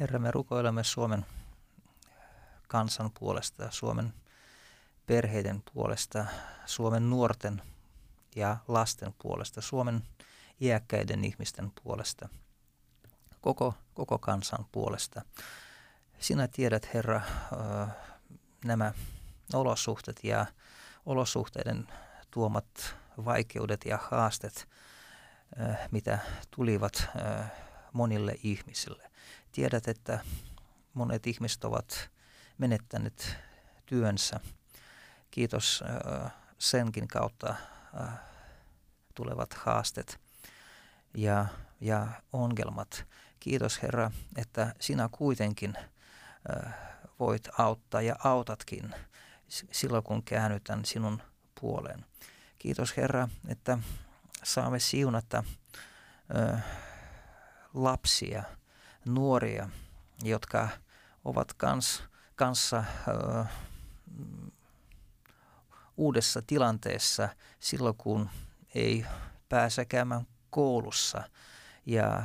Herra, 0.00 0.18
me 0.18 0.30
rukoilemme 0.30 0.84
Suomen 0.84 1.26
kansan 2.68 3.10
puolesta 3.18 3.70
Suomen 3.70 4.14
perheiden 5.06 5.62
puolesta, 5.74 6.24
Suomen 6.66 7.10
nuorten 7.10 7.62
ja 8.36 8.56
lasten 8.68 9.14
puolesta, 9.22 9.60
Suomen 9.60 10.02
iäkkäiden 10.60 11.24
ihmisten 11.24 11.72
puolesta, 11.82 12.28
koko, 13.40 13.74
koko 13.94 14.18
kansan 14.18 14.66
puolesta. 14.72 15.22
Sinä 16.18 16.48
tiedät, 16.48 16.94
Herra, 16.94 17.20
nämä 18.64 18.92
olosuhteet 19.54 20.20
ja 20.24 20.46
olosuhteiden 21.06 21.88
tuomat 22.30 22.96
vaikeudet 23.24 23.84
ja 23.84 23.98
haasteet, 24.10 24.68
mitä 25.90 26.18
tulivat 26.50 27.08
monille 27.92 28.34
ihmisille. 28.42 29.10
Tiedät, 29.52 29.88
että 29.88 30.18
monet 30.94 31.26
ihmiset 31.26 31.64
ovat 31.64 32.10
menettäneet 32.58 33.36
työnsä. 33.86 34.40
Kiitos 35.30 35.84
senkin 36.58 37.08
kautta 37.08 37.54
tulevat 39.14 39.54
haasteet 39.54 40.20
ja, 41.14 41.46
ja 41.80 42.06
ongelmat. 42.32 43.06
Kiitos 43.40 43.82
Herra, 43.82 44.10
että 44.36 44.74
sinä 44.80 45.08
kuitenkin 45.12 45.74
voit 47.20 47.48
auttaa 47.58 48.02
ja 48.02 48.16
autatkin 48.24 48.94
silloin, 49.70 50.04
kun 50.04 50.22
käännytän 50.22 50.84
sinun 50.84 51.22
puoleen. 51.60 52.06
Kiitos 52.58 52.96
Herra, 52.96 53.28
että 53.48 53.78
saamme 54.42 54.78
siunata 54.78 55.44
lapsia, 57.74 58.42
nuoria, 59.04 59.68
jotka 60.22 60.68
ovat 61.24 61.52
kans, 61.52 62.04
kanssa 62.36 62.84
ö, 63.08 63.44
uudessa 65.96 66.42
tilanteessa 66.42 67.28
silloin, 67.60 67.96
kun 67.96 68.30
ei 68.74 69.06
pääse 69.48 69.84
käymään 69.84 70.26
koulussa 70.50 71.22
ja 71.86 72.22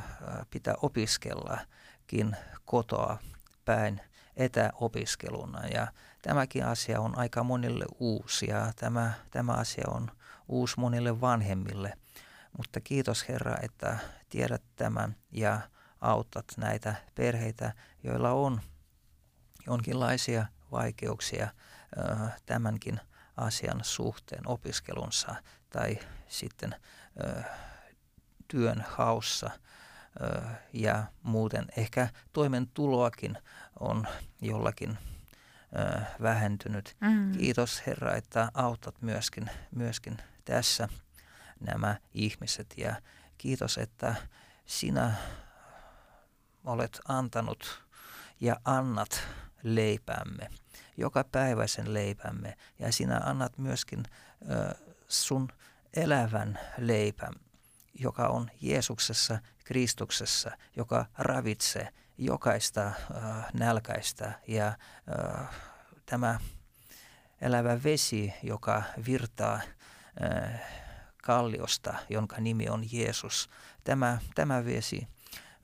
pitää 0.50 0.74
opiskellakin 0.82 2.36
kotoa 2.64 3.18
päin 3.64 4.00
etäopiskeluna. 4.36 5.66
Ja 5.66 5.86
tämäkin 6.22 6.64
asia 6.64 7.00
on 7.00 7.18
aika 7.18 7.42
monille 7.42 7.84
uusi 7.98 8.46
ja 8.46 8.72
tämä, 8.76 9.12
tämä 9.30 9.52
asia 9.52 9.84
on 9.88 10.10
uusi 10.48 10.80
monille 10.80 11.20
vanhemmille. 11.20 11.92
Mutta 12.58 12.80
kiitos 12.80 13.28
Herra, 13.28 13.56
että 13.62 13.98
tiedät 14.28 14.62
tämän 14.76 15.16
ja 15.30 15.60
autat 16.00 16.46
näitä 16.56 16.94
perheitä, 17.14 17.72
joilla 18.02 18.30
on 18.30 18.60
jonkinlaisia 19.66 20.46
vaikeuksia 20.72 21.48
tämänkin 22.46 23.00
asian 23.36 23.80
suhteen 23.84 24.48
opiskelunsa 24.48 25.34
tai 25.70 25.98
sitten 26.28 26.74
työn 28.48 28.84
haussa 28.88 29.50
ja 30.72 31.04
muuten 31.22 31.66
ehkä 31.76 32.08
toimentuloakin 32.32 33.38
on 33.80 34.06
jollakin 34.40 34.98
vähentynyt. 36.22 36.96
Mm. 37.00 37.32
Kiitos 37.32 37.82
Herra, 37.86 38.14
että 38.14 38.50
autat 38.54 39.02
myöskin, 39.02 39.50
myöskin 39.70 40.16
tässä 40.44 40.88
nämä 41.60 41.96
ihmiset 42.14 42.74
ja 42.76 42.96
kiitos, 43.38 43.78
että 43.78 44.14
sinä 44.66 45.14
olet 46.64 47.00
antanut 47.08 47.84
ja 48.40 48.56
annat 48.64 49.22
leipämme, 49.62 50.50
joka 50.96 51.24
päiväisen 51.24 51.94
leipämme 51.94 52.56
ja 52.78 52.92
sinä 52.92 53.20
annat 53.24 53.58
myöskin 53.58 54.02
ö, 54.50 54.74
sun 55.08 55.48
elävän 55.94 56.58
leipän, 56.78 57.34
joka 57.94 58.28
on 58.28 58.50
Jeesuksessa, 58.60 59.38
Kristuksessa, 59.64 60.50
joka 60.76 61.06
ravitsee 61.18 61.88
jokaista 62.18 62.86
äh, 62.86 62.94
nälkäistä 63.52 64.32
ja 64.46 64.66
äh, 64.66 65.48
tämä 66.06 66.40
elävä 67.40 67.82
vesi, 67.84 68.34
joka 68.42 68.82
virtaa 69.06 69.60
äh, 70.22 70.60
kalliosta, 71.22 71.94
jonka 72.08 72.36
nimi 72.40 72.68
on 72.68 72.84
Jeesus, 72.92 73.50
tämä, 73.84 74.18
tämä 74.34 74.64
vesi 74.64 75.08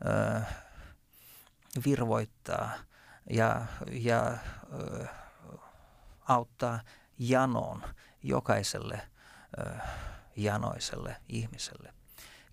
äh, 0.06 0.46
virvoittaa 1.86 2.70
ja, 3.30 3.66
ja 3.90 4.26
äh, 4.26 5.08
auttaa 6.28 6.80
janoon 7.18 7.82
jokaiselle 8.22 9.00
äh, 9.66 9.82
janoiselle 10.36 11.16
ihmiselle. 11.28 11.94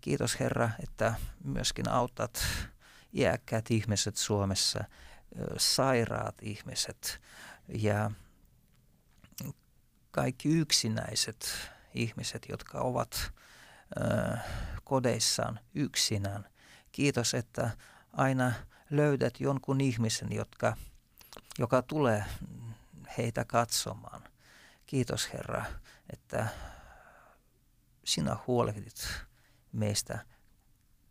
Kiitos 0.02 0.40
Herra, 0.40 0.70
että 0.84 1.14
myöskin 1.44 1.90
autat 1.90 2.44
iäkkäät 3.14 3.72
ihmiset 3.72 4.18
Suomessa, 4.18 4.84
sairaat 5.58 6.36
ihmiset 6.42 7.22
ja 7.68 8.12
kaikki 10.12 10.50
yksinäiset 10.50 11.72
ihmiset, 11.94 12.46
jotka 12.50 12.80
ovat 12.80 13.32
kodeissaan 14.84 15.60
yksinään. 15.76 16.50
Kiitos, 16.92 17.34
että 17.34 17.70
aina 18.14 18.54
löydät 18.90 19.40
jonkun 19.40 19.82
ihmisen, 19.82 20.32
jotka, 20.32 20.78
joka 21.60 21.82
tulee 21.82 22.26
heitä 23.18 23.46
katsomaan. 23.46 24.22
Kiitos 24.86 25.34
Herra, 25.34 25.66
että 26.14 26.48
sinä 28.06 28.38
huolehdit 28.48 29.08
meistä 29.72 30.26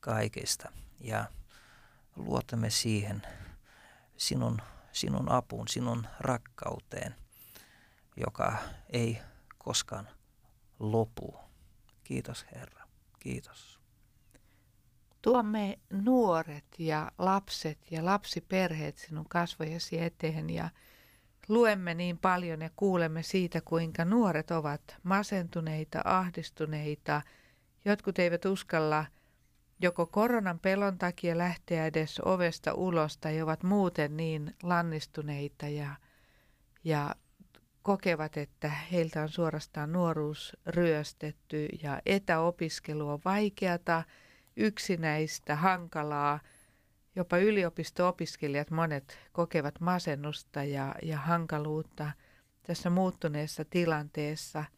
kaikesta 0.00 0.72
ja 1.00 1.24
luotamme 2.16 2.70
siihen 2.70 3.22
sinun, 4.16 4.58
sinun 4.92 5.28
apuun, 5.28 5.68
sinun 5.68 6.06
rakkauteen, 6.20 7.14
joka 8.16 8.58
ei 8.90 9.18
koskaan 9.58 10.08
lopu. 10.78 11.34
Kiitos 12.04 12.46
Herra, 12.54 12.86
kiitos. 13.20 13.80
Tuomme 15.22 15.78
nuoret 15.90 16.64
ja 16.78 17.12
lapset 17.18 17.78
ja 17.90 18.04
lapsiperheet 18.04 18.98
sinun 18.98 19.28
kasvojesi 19.28 20.00
eteen 20.02 20.50
ja 20.50 20.70
luemme 21.48 21.94
niin 21.94 22.18
paljon 22.18 22.60
ja 22.60 22.70
kuulemme 22.76 23.22
siitä, 23.22 23.60
kuinka 23.60 24.04
nuoret 24.04 24.50
ovat 24.50 24.96
masentuneita, 25.02 26.00
ahdistuneita. 26.04 27.22
Jotkut 27.84 28.18
eivät 28.18 28.44
uskalla– 28.44 29.06
joko 29.80 30.06
koronan 30.06 30.58
pelon 30.58 30.98
takia 30.98 31.38
lähteä 31.38 31.86
edes 31.86 32.20
ovesta 32.24 32.74
ulos 32.74 33.18
tai 33.18 33.42
ovat 33.42 33.62
muuten 33.62 34.16
niin 34.16 34.54
lannistuneita 34.62 35.68
ja, 35.68 35.96
ja 36.84 37.14
kokevat, 37.82 38.36
että 38.36 38.68
heiltä 38.68 39.22
on 39.22 39.28
suorastaan 39.28 39.92
nuoruus 39.92 40.56
ryöstetty 40.66 41.68
ja 41.82 42.00
etäopiskelu 42.06 43.08
on 43.08 43.20
vaikeata, 43.24 44.02
yksinäistä, 44.56 45.56
hankalaa. 45.56 46.40
Jopa 47.16 47.38
yliopisto-opiskelijat 47.38 48.70
monet 48.70 49.18
kokevat 49.32 49.80
masennusta 49.80 50.64
ja, 50.64 50.94
ja 51.02 51.18
hankaluutta 51.18 52.10
tässä 52.62 52.90
muuttuneessa 52.90 53.64
tilanteessa– 53.64 54.64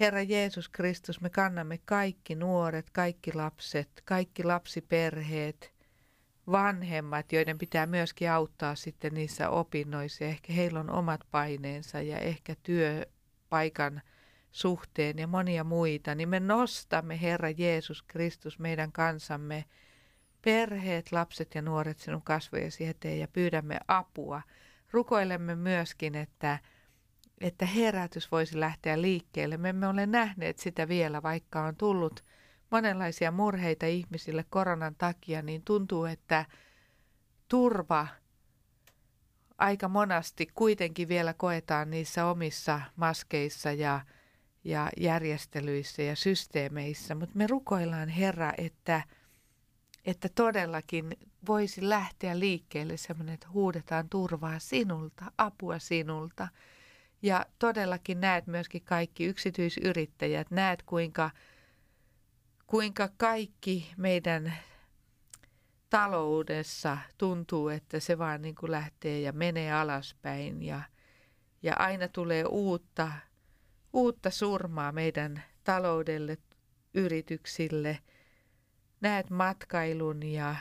Herra 0.00 0.22
Jeesus 0.22 0.68
Kristus, 0.68 1.20
me 1.20 1.30
kannamme 1.30 1.78
kaikki 1.84 2.34
nuoret, 2.34 2.90
kaikki 2.90 3.32
lapset, 3.32 4.02
kaikki 4.04 4.44
lapsiperheet, 4.44 5.74
vanhemmat, 6.46 7.32
joiden 7.32 7.58
pitää 7.58 7.86
myöskin 7.86 8.30
auttaa 8.30 8.74
sitten 8.74 9.14
niissä 9.14 9.50
opinnoissa. 9.50 10.24
Ehkä 10.24 10.52
heillä 10.52 10.80
on 10.80 10.90
omat 10.90 11.20
paineensa 11.30 12.00
ja 12.00 12.18
ehkä 12.18 12.54
työpaikan 12.62 14.02
suhteen 14.50 15.18
ja 15.18 15.26
monia 15.26 15.64
muita, 15.64 16.14
niin 16.14 16.28
me 16.28 16.40
nostamme 16.40 17.20
Herra 17.20 17.50
Jeesus 17.50 18.02
Kristus 18.02 18.58
meidän 18.58 18.92
kansamme, 18.92 19.64
perheet, 20.42 21.12
lapset 21.12 21.54
ja 21.54 21.62
nuoret 21.62 21.98
sinun 21.98 22.22
kasvojesi 22.22 22.86
eteen 22.86 23.20
ja 23.20 23.28
pyydämme 23.28 23.78
apua. 23.88 24.42
Rukoilemme 24.90 25.54
myöskin, 25.54 26.14
että 26.14 26.58
että 27.40 27.66
herätys 27.66 28.32
voisi 28.32 28.60
lähteä 28.60 29.02
liikkeelle. 29.02 29.56
Me 29.56 29.68
emme 29.68 29.88
ole 29.88 30.06
nähneet 30.06 30.58
sitä 30.58 30.88
vielä, 30.88 31.22
vaikka 31.22 31.64
on 31.64 31.76
tullut 31.76 32.24
monenlaisia 32.70 33.30
murheita 33.30 33.86
ihmisille 33.86 34.44
koronan 34.50 34.94
takia, 34.94 35.42
niin 35.42 35.62
tuntuu, 35.62 36.04
että 36.04 36.44
turva 37.48 38.06
aika 39.58 39.88
monasti 39.88 40.46
kuitenkin 40.54 41.08
vielä 41.08 41.34
koetaan 41.34 41.90
niissä 41.90 42.26
omissa 42.26 42.80
maskeissa 42.96 43.72
ja, 43.72 44.00
ja 44.64 44.90
järjestelyissä 44.96 46.02
ja 46.02 46.16
systeemeissä. 46.16 47.14
Mutta 47.14 47.38
me 47.38 47.46
rukoillaan 47.46 48.08
Herra, 48.08 48.52
että, 48.58 49.02
että 50.04 50.28
todellakin 50.34 51.10
voisi 51.46 51.88
lähteä 51.88 52.38
liikkeelle 52.38 52.96
semmoinen, 52.96 53.34
että 53.34 53.48
huudetaan 53.48 54.08
turvaa 54.08 54.58
sinulta, 54.58 55.24
apua 55.38 55.78
sinulta. 55.78 56.48
Ja 57.24 57.46
todellakin 57.58 58.20
näet 58.20 58.46
myöskin 58.46 58.82
kaikki 58.84 59.24
yksityisyrittäjät, 59.24 60.50
näet 60.50 60.82
kuinka, 60.82 61.30
kuinka 62.66 63.08
kaikki 63.16 63.92
meidän 63.96 64.52
taloudessa 65.90 66.98
tuntuu, 67.18 67.68
että 67.68 68.00
se 68.00 68.18
vaan 68.18 68.42
niin 68.42 68.54
kuin 68.54 68.70
lähtee 68.70 69.20
ja 69.20 69.32
menee 69.32 69.72
alaspäin 69.72 70.62
ja, 70.62 70.80
ja 71.62 71.74
aina 71.78 72.08
tulee 72.08 72.44
uutta, 72.44 73.12
uutta 73.92 74.30
surmaa 74.30 74.92
meidän 74.92 75.42
taloudelle, 75.64 76.38
yrityksille. 76.94 77.98
Näet 79.00 79.30
matkailun 79.30 80.22
ja 80.22 80.56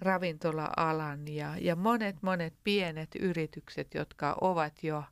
ravintola-alan 0.00 1.28
ja, 1.28 1.56
ja 1.60 1.76
monet 1.76 2.16
monet 2.22 2.54
pienet 2.64 3.10
yritykset, 3.20 3.94
jotka 3.94 4.36
ovat 4.40 4.84
jo 4.84 5.04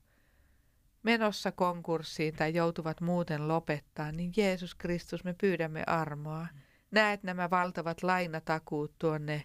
menossa 1.02 1.52
konkurssiin 1.52 2.36
tai 2.36 2.54
joutuvat 2.54 3.00
muuten 3.00 3.48
lopettaa, 3.48 4.12
niin 4.12 4.32
Jeesus 4.36 4.74
Kristus, 4.74 5.24
me 5.24 5.34
pyydämme 5.40 5.84
armoa. 5.86 6.46
Mm 6.52 6.60
näet 6.90 7.22
nämä 7.22 7.50
valtavat 7.50 8.02
lainatakuut 8.02 8.98
tuonne 8.98 9.44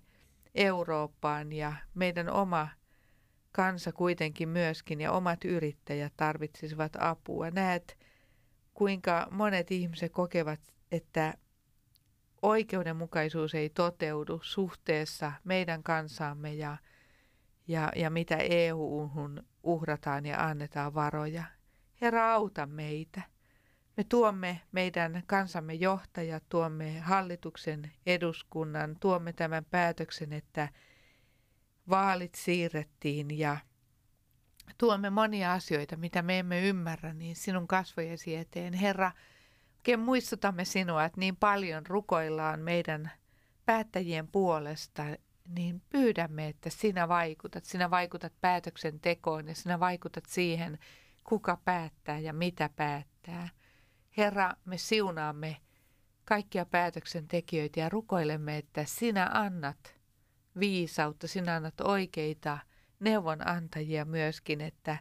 Eurooppaan 0.56 1.54
ja 1.54 1.74
meidän 1.94 2.30
oma 2.30 2.68
kansa 3.52 3.92
kuitenkin 3.92 4.50
myöskin 4.50 5.02
ja 5.02 5.12
omat 5.12 5.46
yrittäjät 5.46 6.14
tarvitsisivat 6.18 6.92
apua. 7.00 7.52
Näet, 7.52 7.98
kuinka 8.74 9.28
monet 9.32 9.72
ihmiset 9.72 10.12
kokevat, 10.12 10.60
että 10.92 11.34
oikeudenmukaisuus 12.42 13.56
ei 13.56 13.70
toteudu 13.70 14.40
suhteessa 14.44 15.32
meidän 15.44 15.84
kansaamme 15.84 16.54
ja, 16.54 16.78
ja, 17.68 17.92
ja 17.96 18.10
mitä 18.10 18.38
EU-hun 18.38 19.44
uhrataan 19.64 20.26
ja 20.26 20.48
annetaan 20.48 20.94
varoja. 20.94 21.44
Herra, 22.02 22.34
auta 22.34 22.66
meitä. 22.66 23.22
Me 23.98 24.04
tuomme 24.04 24.62
meidän 24.72 25.24
kansamme 25.28 25.74
johtajat, 25.74 26.44
tuomme 26.50 27.00
hallituksen 27.00 27.92
eduskunnan, 28.06 28.98
tuomme 29.00 29.34
tämän 29.34 29.66
päätöksen, 29.66 30.34
että 30.34 30.70
vaalit 31.90 32.36
siirrettiin 32.36 33.40
ja 33.40 33.58
tuomme 34.78 35.10
monia 35.10 35.54
asioita, 35.54 35.98
mitä 35.98 36.22
me 36.22 36.40
emme 36.40 36.68
ymmärrä, 36.68 37.14
niin 37.14 37.36
sinun 37.36 37.68
kasvojesi 37.68 38.36
eteen. 38.36 38.74
Herra, 38.74 39.12
oikein 39.78 40.00
muistutamme 40.00 40.66
sinua, 40.66 41.06
että 41.06 41.20
niin 41.20 41.36
paljon 41.36 41.86
rukoillaan 41.86 42.60
meidän 42.60 43.12
päättäjien 43.66 44.28
puolesta, 44.28 45.04
niin 45.50 45.82
pyydämme, 45.90 46.48
että 46.48 46.70
sinä 46.70 47.08
vaikutat. 47.08 47.66
Sinä 47.66 47.90
vaikutat 47.90 48.34
päätöksentekoon 48.42 49.48
ja 49.48 49.56
sinä 49.56 49.80
vaikutat 49.80 50.26
siihen, 50.26 50.80
kuka 51.24 51.58
päättää 51.66 52.20
ja 52.20 52.34
mitä 52.34 52.70
päättää. 52.76 53.50
Herra, 54.18 54.52
me 54.66 54.78
siunaamme 54.78 55.58
kaikkia 56.26 56.66
päätöksentekijöitä 56.66 57.80
ja 57.80 57.90
rukoilemme, 57.90 58.58
että 58.58 58.86
sinä 58.86 59.30
annat 59.34 59.96
viisautta, 60.60 61.28
sinä 61.28 61.56
annat 61.56 61.82
oikeita 61.82 62.58
neuvonantajia 63.00 64.06
myöskin, 64.06 64.62
että, 64.62 64.98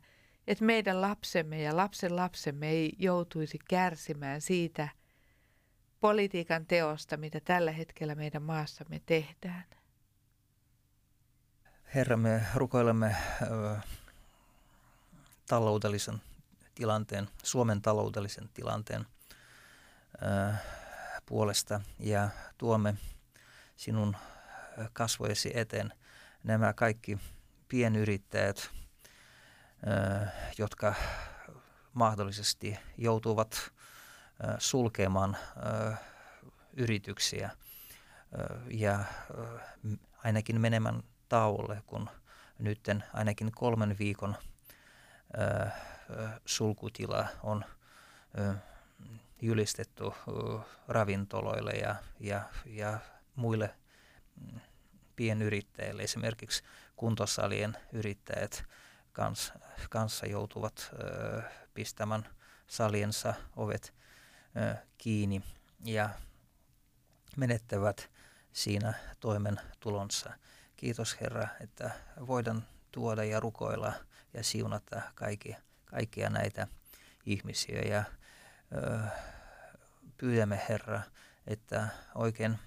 että 0.46 0.64
meidän 0.64 1.00
lapsemme 1.00 1.62
ja 1.62 1.76
lapsen 1.76 2.16
lapsemme 2.16 2.68
ei 2.68 2.92
joutuisi 2.98 3.58
kärsimään 3.68 4.40
siitä 4.40 4.88
politiikan 6.00 6.66
teosta, 6.66 7.16
mitä 7.16 7.40
tällä 7.40 7.72
hetkellä 7.72 8.14
meidän 8.14 8.42
maassamme 8.42 9.00
tehdään. 9.06 9.64
Herra, 11.94 12.16
me 12.16 12.42
rukoilemme 12.54 13.16
ö, 13.42 13.76
taloudellisen 15.48 16.22
tilanteen, 16.74 17.28
Suomen 17.42 17.82
taloudellisen 17.82 18.48
tilanteen 18.54 19.06
ää, 20.20 20.58
puolesta. 21.26 21.80
Ja 21.98 22.28
tuomme 22.58 22.94
sinun 23.76 24.16
kasvojesi 24.92 25.50
eteen 25.54 25.92
nämä 26.44 26.72
kaikki 26.72 27.18
pienyrittäjät, 27.68 28.70
ää, 29.86 30.32
jotka 30.58 30.94
mahdollisesti 31.92 32.78
joutuvat 32.98 33.72
sulkemaan 34.58 35.36
yrityksiä 36.76 37.50
ja 38.70 39.04
ainakin 40.24 40.60
menemään 40.60 41.02
tauolle, 41.34 41.82
kun 41.86 42.10
nytten 42.58 43.04
ainakin 43.12 43.52
kolmen 43.52 43.96
viikon 43.98 44.36
ää, 45.36 45.80
sulkutila 46.46 47.26
on 47.42 47.64
julistettu 49.42 50.14
ravintoloille 50.88 51.70
ja, 51.70 51.94
ja, 52.20 52.42
ja 52.66 52.98
muille 53.36 53.74
mm, 54.40 54.60
pienyrittäjille. 55.16 56.02
Esimerkiksi 56.02 56.62
kuntosalien 56.96 57.76
yrittäjät 57.92 58.64
kans, 59.12 59.52
kanssa 59.90 60.26
joutuvat 60.26 60.90
ö, 60.92 61.42
pistämään 61.74 62.26
saliensa 62.66 63.34
ovet 63.56 63.94
ö, 64.56 64.76
kiinni 64.98 65.42
ja 65.84 66.10
menettävät 67.36 68.10
siinä 68.52 68.94
toimen 69.20 69.60
tulonsa. 69.80 70.32
Kiitos 70.84 71.20
Herra, 71.20 71.48
että 71.60 71.90
voidaan 72.26 72.64
tuoda 72.92 73.24
ja 73.24 73.40
rukoilla 73.40 73.92
ja 74.34 74.44
siunata 74.44 75.02
kaikki 75.14 75.56
kaikkia 75.84 76.30
näitä 76.30 76.66
ihmisiä. 77.26 77.80
Ja 77.80 78.04
ö, 78.76 78.98
pyydämme 80.16 80.60
Herra, 80.68 81.00
että 81.46 81.88
oikein 82.14 82.58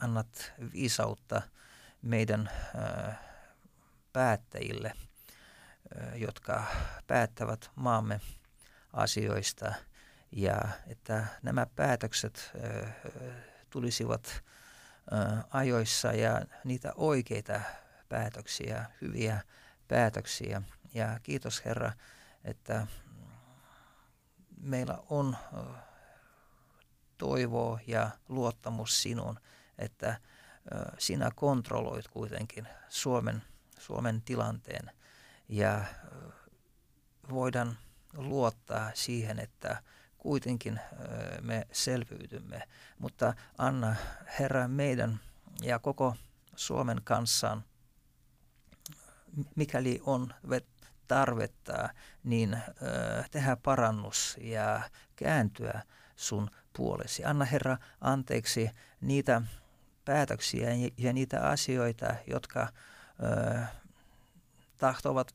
annat 0.00 0.52
viisautta 0.72 1.42
meidän 2.02 2.50
ö, 2.74 3.12
päättäjille, 4.12 4.92
ö, 5.96 6.16
jotka 6.16 6.64
päättävät 7.06 7.70
maamme 7.74 8.20
asioista. 8.92 9.74
Ja 10.32 10.58
että 10.86 11.26
nämä 11.42 11.66
päätökset 11.76 12.50
ö, 12.54 12.86
tulisivat 13.70 14.42
ajoissa 15.50 16.12
ja 16.12 16.42
niitä 16.64 16.92
oikeita 16.96 17.60
päätöksiä, 18.08 18.90
hyviä 19.00 19.40
päätöksiä. 19.88 20.62
Ja 20.94 21.20
kiitos 21.22 21.64
Herra, 21.64 21.92
että 22.44 22.86
meillä 24.60 24.98
on 25.10 25.36
toivoa 27.18 27.80
ja 27.86 28.10
luottamus 28.28 29.02
sinun, 29.02 29.40
että 29.78 30.20
sinä 30.98 31.30
kontrolloit 31.34 32.08
kuitenkin 32.08 32.68
Suomen, 32.88 33.42
Suomen 33.78 34.22
tilanteen. 34.22 34.90
Ja 35.48 35.84
voidaan 37.30 37.78
luottaa 38.16 38.90
siihen, 38.94 39.38
että 39.38 39.82
kuitenkin 40.24 40.80
me 41.40 41.66
selviytymme. 41.72 42.62
Mutta 42.98 43.34
anna 43.58 43.96
Herra 44.38 44.68
meidän 44.68 45.20
ja 45.62 45.78
koko 45.78 46.16
Suomen 46.56 47.00
kanssaan, 47.04 47.64
mikäli 49.56 50.00
on 50.06 50.34
tarvetta, 51.08 51.88
niin 52.24 52.58
tehdä 53.30 53.56
parannus 53.56 54.36
ja 54.40 54.80
kääntyä 55.16 55.82
sun 56.16 56.50
puolesi. 56.76 57.24
Anna 57.24 57.44
Herra 57.44 57.76
anteeksi 58.00 58.70
niitä 59.00 59.42
päätöksiä 60.04 60.68
ja 60.98 61.12
niitä 61.12 61.48
asioita, 61.48 62.14
jotka 62.26 62.68
tahtovat 64.76 65.34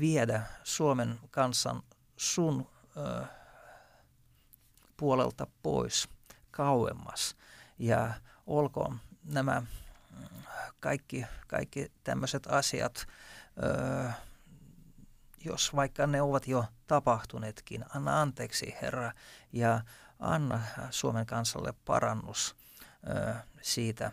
viedä 0.00 0.42
Suomen 0.64 1.18
kansan 1.30 1.82
sun 2.16 2.66
äh, 2.96 3.39
puolelta 5.00 5.46
pois 5.62 6.08
kauemmas. 6.50 7.36
Ja 7.78 8.14
olkoon 8.46 9.00
nämä 9.24 9.62
kaikki, 10.80 11.26
kaikki 11.46 11.92
tämmöiset 12.04 12.46
asiat 12.46 13.06
äh, 14.06 14.16
jos 15.44 15.76
vaikka 15.76 16.06
ne 16.06 16.22
ovat 16.22 16.48
jo 16.48 16.64
tapahtuneetkin, 16.86 17.84
anna 17.94 18.20
anteeksi 18.20 18.76
Herra 18.82 19.12
ja 19.52 19.80
anna 20.18 20.60
Suomen 20.90 21.26
kansalle 21.26 21.74
parannus 21.84 22.56
ö, 23.08 23.34
siitä 23.62 24.12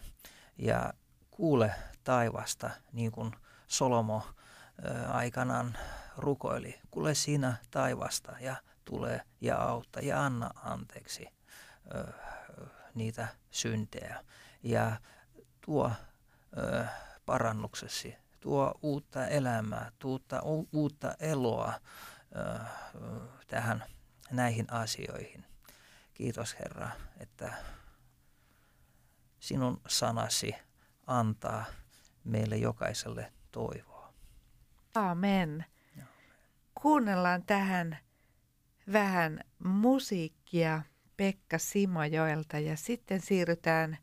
ja 0.57 0.93
kuule 1.31 1.75
taivasta, 2.03 2.69
niin 2.93 3.11
kuin 3.11 3.31
Solomo 3.67 4.21
ö, 4.85 5.07
aikanaan 5.07 5.77
rukoili. 6.17 6.79
Kuule 6.91 7.15
sinä 7.15 7.55
taivasta 7.71 8.35
ja 8.39 8.55
tule 8.87 9.21
ja 9.41 9.57
auta 9.61 9.99
ja 9.99 10.25
anna 10.25 10.49
anteeksi 10.63 11.27
ö, 11.95 12.13
niitä 12.95 13.27
syntejä. 13.51 14.23
Ja 14.63 14.97
tuo 15.65 15.91
ö, 16.57 16.85
parannuksesi, 17.25 18.15
tuo 18.39 18.73
uutta 18.81 19.27
elämää, 19.27 19.91
tuutta, 19.99 20.41
uutta 20.73 21.13
eloa 21.19 21.73
ö, 22.35 22.59
tähän 23.47 23.83
näihin 24.31 24.73
asioihin. 24.73 25.45
Kiitos 26.13 26.59
Herra, 26.59 26.89
että 27.19 27.53
sinun 29.39 29.81
sanasi 29.87 30.55
antaa 31.07 31.65
meille 32.23 32.57
jokaiselle 32.57 33.33
toivoa. 33.51 34.13
Amen. 34.95 35.65
Kuunnellaan 36.81 37.43
tähän 37.43 37.97
vähän 38.93 39.39
musiikkia 39.63 40.81
Pekka 41.17 41.57
Simojoelta 41.57 42.59
ja 42.59 42.77
sitten 42.77 43.21
siirrytään 43.21 43.97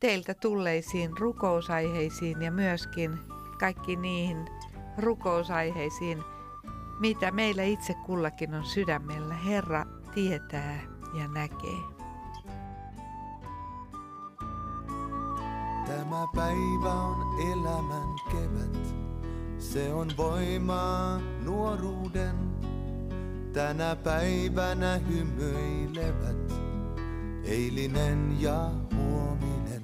teiltä 0.00 0.34
tulleisiin 0.34 1.18
rukousaiheisiin 1.18 2.42
ja 2.42 2.52
myöskin 2.52 3.18
kaikki 3.60 3.96
niihin 3.96 4.46
rukousaiheisiin, 4.98 6.18
mitä 7.00 7.30
meillä 7.30 7.62
itse 7.62 7.94
kullakin 8.06 8.54
on 8.54 8.64
sydämellä. 8.64 9.34
Herra 9.34 9.86
tietää 10.14 10.80
ja 11.18 11.28
näkee. 11.28 11.98
Tämä 15.86 16.26
päivä 16.34 16.92
on 16.92 17.40
elämän 17.52 18.08
kevät, 18.30 18.94
se 19.58 19.92
on 19.92 20.10
voimaa 20.16 21.20
nuoruuden. 21.44 22.57
Tänä 23.52 23.96
päivänä 23.96 25.00
hymyilevät 25.08 26.52
eilinen 27.44 28.36
ja 28.40 28.70
huominen. 28.96 29.82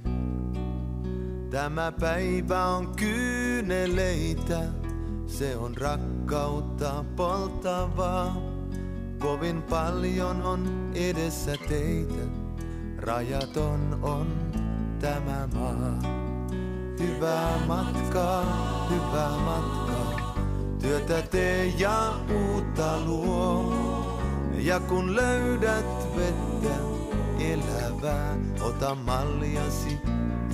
Tämä 1.50 1.92
päivä 1.92 2.66
on 2.66 2.96
kyyneleitä, 2.96 4.60
se 5.26 5.56
on 5.56 5.76
rakkautta 5.76 7.04
poltavaa. 7.16 8.36
Kovin 9.18 9.62
paljon 9.62 10.42
on 10.42 10.90
edessä 10.94 11.56
teitä, 11.68 12.22
rajaton 12.98 13.98
on 14.02 14.26
tämä 15.00 15.48
maa. 15.54 15.98
Hyvää 16.98 17.58
matkaa, 17.66 18.44
hyvää 18.90 19.38
matkaa, 19.38 20.03
työtä 20.84 21.22
tee 21.22 21.66
ja 21.66 22.12
uutta 22.34 23.00
luo. 23.06 23.74
Ja 24.56 24.80
kun 24.80 25.16
löydät 25.16 26.16
vettä 26.16 26.74
elävää, 27.38 28.36
ota 28.60 28.94
malliasi 28.94 29.98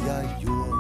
ja 0.07 0.15
juo. 0.41 0.77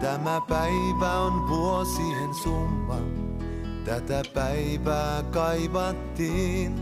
Tämä 0.00 0.40
päivä 0.48 1.12
on 1.20 1.48
vuosien 1.48 2.34
summa, 2.42 2.96
tätä 3.84 4.22
päivää 4.34 5.22
kaivattiin. 5.22 6.80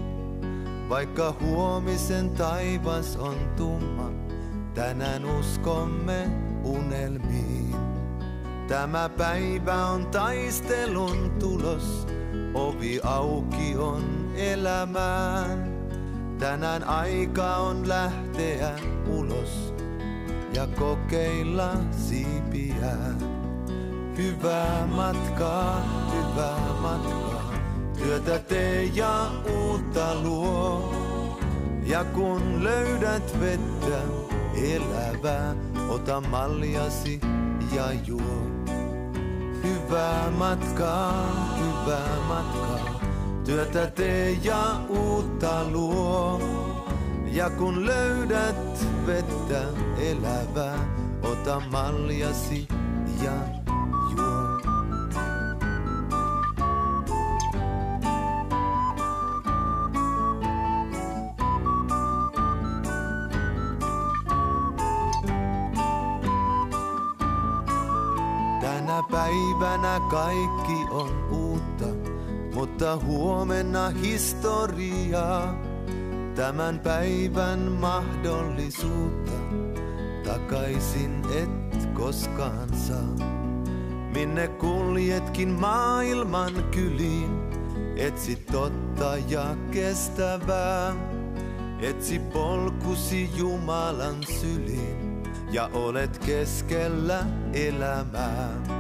Vaikka 0.89 1.35
huomisen 1.41 2.31
taivas 2.31 3.17
on 3.17 3.37
tumma, 3.57 4.18
tänään 4.79 5.25
uskomme 5.25 6.31
unelmiin. 6.65 7.75
Tämä 8.69 9.09
päivä 9.09 9.87
on 9.87 10.07
taistelun 10.07 11.31
tulos, 11.39 12.07
ovi 12.55 13.01
auki 13.03 13.77
on 13.77 14.33
elämään. 14.37 15.79
Tänään 16.39 16.85
aika 16.85 17.57
on 17.57 17.89
lähteä 17.89 18.79
ulos 19.07 19.75
ja 20.55 20.67
kokeilla 20.67 21.73
siipiä. 21.91 22.97
Hyvää 24.17 24.87
matkaa, 24.87 25.83
hyvää 26.15 26.73
matkaa, 26.81 27.53
työtä 27.99 28.39
tee 28.39 28.85
ja 28.85 29.31
uutta 29.57 30.15
luo. 30.23 30.95
Ja 31.87 32.05
kun 32.05 32.65
löydät 32.65 33.41
vettä 33.41 34.28
elävää, 34.63 35.55
ota 35.89 36.21
malliasi 36.21 37.21
ja 37.75 37.93
juo. 38.07 38.43
Hyvää 39.63 40.31
matkaa, 40.31 41.55
hyvää 41.59 42.17
matkaa, 42.29 43.01
työtä 43.45 43.87
tee 43.87 44.31
ja 44.43 44.81
uutta 44.89 45.65
luo. 45.73 46.41
Ja 47.33 47.51
kun 47.51 47.87
löydät 47.87 48.87
vettä 49.07 49.63
elävää, 49.99 50.79
ota 51.23 51.63
malliasi 51.71 52.69
ja 53.23 53.33
juo. 53.33 53.58
Päivänä 69.83 70.11
kaikki 70.11 70.87
on 70.91 71.29
uutta, 71.31 71.87
mutta 72.55 72.97
huomenna 72.97 73.89
historiaa 73.89 75.55
tämän 76.35 76.79
päivän 76.79 77.59
mahdollisuutta 77.59 79.33
takaisin 80.25 81.23
et 81.43 81.89
koskaan 81.95 82.77
saa. 82.77 83.29
Minne 84.15 84.49
kuljetkin 84.49 85.49
maailman 85.49 86.53
kyliin, 86.71 87.31
etsi 87.97 88.37
totta 88.53 89.17
ja 89.29 89.57
kestävää. 89.71 90.95
Etsi 91.81 92.19
polkusi 92.19 93.31
Jumalan 93.37 94.17
syliin 94.41 95.23
ja 95.51 95.71
olet 95.73 96.19
keskellä 96.19 97.27
elämää. 97.53 98.78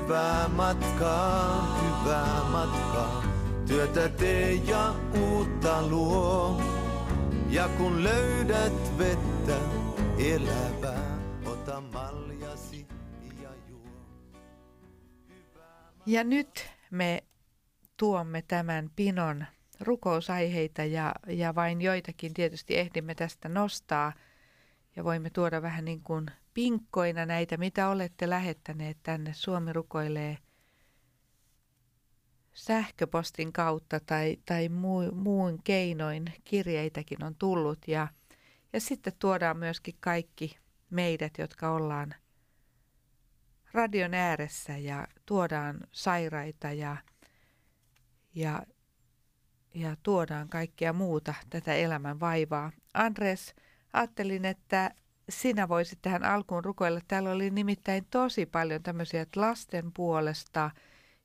Hyvää 0.00 0.48
matkaa, 0.48 1.78
hyvää 1.82 2.44
matkaa. 2.50 3.24
Työtä 3.66 4.08
tee 4.08 4.52
ja 4.54 4.94
uutta 5.20 5.86
luo. 5.86 6.62
Ja 7.50 7.68
kun 7.68 8.04
löydät 8.04 8.98
vettä 8.98 9.56
elävää, 10.18 11.18
ota 11.46 11.80
malliasi 11.80 12.86
ja 13.42 13.50
juo. 13.68 13.80
Ja 16.06 16.24
nyt 16.24 16.68
me 16.90 17.22
tuomme 17.96 18.42
tämän 18.42 18.90
pinon 18.96 19.46
rukousaiheita 19.80 20.84
ja, 20.84 21.14
ja 21.26 21.54
vain 21.54 21.80
joitakin 21.80 22.34
tietysti 22.34 22.78
ehdimme 22.78 23.14
tästä 23.14 23.48
nostaa. 23.48 24.12
Ja 24.96 25.04
voimme 25.04 25.30
tuoda 25.30 25.62
vähän 25.62 25.84
niin 25.84 26.00
kuin 26.02 26.26
pinkkoina 26.54 27.26
näitä, 27.26 27.56
mitä 27.56 27.88
olette 27.88 28.30
lähettäneet 28.30 28.98
tänne. 29.02 29.32
Suomi 29.34 29.72
rukoilee– 29.72 30.38
sähköpostin 32.52 33.52
kautta 33.52 34.00
tai, 34.00 34.36
tai 34.46 34.68
muu, 34.68 35.12
muun 35.12 35.62
keinoin 35.62 36.24
kirjeitäkin 36.44 37.24
on 37.24 37.34
tullut 37.34 37.88
ja, 37.88 38.08
ja 38.72 38.80
sitten 38.80 39.12
tuodaan 39.18 39.56
myöskin 39.56 39.94
kaikki 40.00 40.58
meidät, 40.90 41.38
jotka 41.38 41.70
ollaan 41.70 42.14
radion 43.72 44.14
ääressä 44.14 44.76
ja 44.76 45.06
tuodaan 45.26 45.80
sairaita 45.92 46.72
ja, 46.72 46.96
ja, 48.34 48.66
ja 49.74 49.96
tuodaan 50.02 50.48
kaikkea 50.48 50.92
muuta 50.92 51.34
tätä 51.50 51.74
elämän 51.74 52.20
vaivaa. 52.20 52.72
Andres, 52.94 53.54
ajattelin, 53.92 54.44
että 54.44 54.94
sinä 55.30 55.68
voisit 55.68 55.98
tähän 56.02 56.24
alkuun 56.24 56.64
rukoilla. 56.64 57.00
Täällä 57.08 57.30
oli 57.30 57.50
nimittäin 57.50 58.06
tosi 58.10 58.46
paljon 58.46 58.82
tämmöisiä 58.82 59.26
lasten 59.36 59.92
puolesta– 59.92 60.70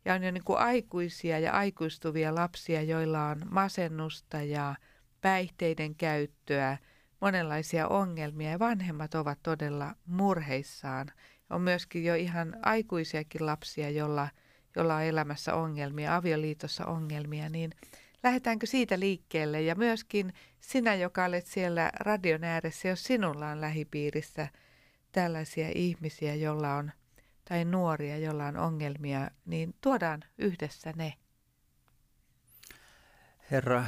ja 0.06 0.14
on 0.14 0.24
jo 0.24 0.32
niin 0.32 0.44
kuin 0.44 0.60
aikuisia 0.60 1.40
ja 1.40 1.54
aikuistuvia 1.54 2.36
lapsia, 2.36 2.82
joilla 2.82 3.28
on 3.28 3.42
masennusta 3.50 4.42
ja 4.42 4.76
päihteiden 5.22 5.96
käyttöä, 5.96 6.78
monenlaisia 7.22 7.88
ongelmia 7.88 8.50
ja 8.50 8.60
vanhemmat 8.60 9.16
ovat 9.16 9.40
todella 9.44 9.96
murheissaan. 10.06 11.08
On 11.50 11.62
myöskin 11.62 12.04
jo 12.04 12.16
ihan 12.16 12.58
aikuisiakin 12.62 13.46
lapsia, 13.46 13.90
jolla, 13.90 14.28
jolla 14.76 14.96
on 14.96 15.04
elämässä 15.04 15.54
ongelmia, 15.54 16.16
avioliitossa 16.16 16.86
ongelmia, 16.86 17.50
niin 17.50 17.72
lähdetäänkö 18.26 18.66
siitä 18.66 19.00
liikkeelle? 19.00 19.62
Ja 19.62 19.76
myöskin 19.76 20.34
sinä, 20.60 20.96
joka 20.96 21.26
olet 21.26 21.48
siellä 21.48 21.92
radion 22.00 22.44
ääressä, 22.44 22.88
jos 22.88 23.04
sinulla 23.04 23.50
on 23.50 23.62
lähipiirissä 23.62 24.48
tällaisia 25.12 25.70
ihmisiä, 25.76 26.36
jolla 26.36 26.76
on, 26.76 26.92
tai 27.50 27.66
nuoria, 27.66 28.18
joilla 28.18 28.46
on 28.46 28.58
ongelmia, 28.58 29.32
niin 29.46 29.76
tuodaan 29.82 30.24
yhdessä 30.38 30.94
ne. 30.96 31.14
Herra, 33.52 33.86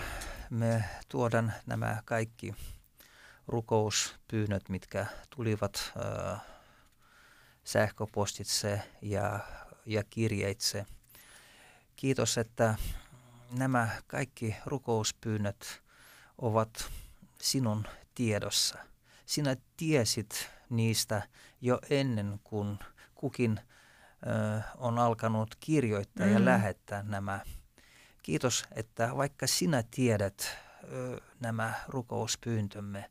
me 0.50 0.84
tuodaan 1.10 1.54
nämä 1.66 2.02
kaikki 2.06 2.56
rukouspyynnöt, 3.48 4.70
mitkä 4.70 5.06
tulivat 5.36 5.94
äh, 6.34 6.42
sähköpostitse 7.64 8.82
ja, 9.02 9.40
ja 9.86 10.04
kirjeitse. 10.10 10.86
Kiitos, 11.96 12.38
että 12.38 12.76
nämä 13.52 13.90
kaikki 14.08 14.56
rukouspyynnöt 14.66 15.82
ovat 16.38 16.92
sinun 17.42 17.88
tiedossa. 18.16 18.78
Sinä 19.26 19.56
tiesit 19.78 20.50
niistä 20.70 21.22
jo 21.62 21.80
ennen 21.90 22.40
kuin 22.44 22.80
kukin 23.16 23.60
ö, 24.28 24.62
on 24.78 25.00
alkanut 25.00 25.56
kirjoittaa 25.60 26.26
mm. 26.26 26.34
ja 26.34 26.46
lähettää 26.46 27.04
nämä. 27.04 27.40
Kiitos, 28.24 28.66
että 28.72 29.18
vaikka 29.18 29.48
sinä 29.48 29.84
tiedät 29.92 30.58
ö, 30.84 31.22
nämä 31.40 31.74
rukouspyyntömme, 31.88 33.10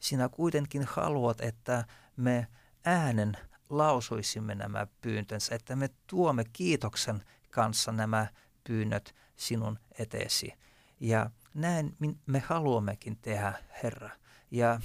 sinä 0.00 0.28
kuitenkin 0.28 0.84
haluat, 0.84 1.40
että 1.40 1.84
me 2.16 2.46
äänen 2.84 3.36
lausuisimme 3.70 4.54
nämä 4.54 4.86
pyyntönsä, 5.00 5.54
että 5.54 5.76
me 5.76 5.90
tuomme 6.06 6.44
kiitoksen 6.52 7.24
kanssa 7.50 7.92
nämä 7.92 8.26
pyynnöt 8.64 9.14
sinun 9.36 9.78
eteesi. 9.98 10.52
Ja 11.00 11.30
näin 11.54 11.96
me 12.26 12.38
haluammekin 12.38 13.16
tehdä, 13.16 13.52
Herra. 13.82 14.10
Ja 14.50 14.80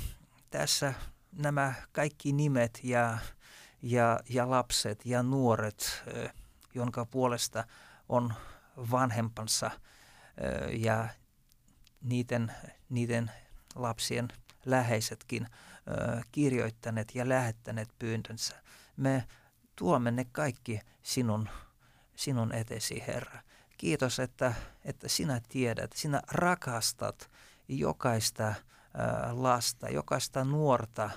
tässä 0.50 0.94
nämä 1.32 1.74
kaikki 1.92 2.34
nimet 2.34 2.80
ja, 2.84 3.18
ja, 3.82 4.20
ja 4.30 4.50
lapset 4.50 5.06
ja 5.06 5.24
nuoret, 5.24 6.04
jonka 6.76 7.06
puolesta 7.06 7.64
on 8.10 8.34
vanhempansa 8.92 9.72
ja 10.72 11.10
niiden, 12.02 12.52
niiden 12.90 13.32
lapsien 13.76 14.28
läheisetkin 14.66 15.48
kirjoittaneet 16.32 17.16
ja 17.16 17.30
lähettäneet 17.30 17.90
pyyntönsä. 18.00 18.56
Me 18.98 19.28
tuomme 19.76 20.12
ne 20.12 20.26
kaikki 20.32 20.80
sinun, 21.04 21.50
sinun 22.16 22.52
etesi, 22.52 23.04
Herra. 23.08 23.42
Kiitos, 23.80 24.20
että, 24.20 24.54
että 24.86 25.08
sinä 25.08 25.42
tiedät, 25.50 25.92
sinä 25.94 26.22
rakastat 26.32 27.30
jokaista 27.68 28.54
lasta, 29.32 29.90
jokaista 29.90 30.44
nuorta. 30.44 31.10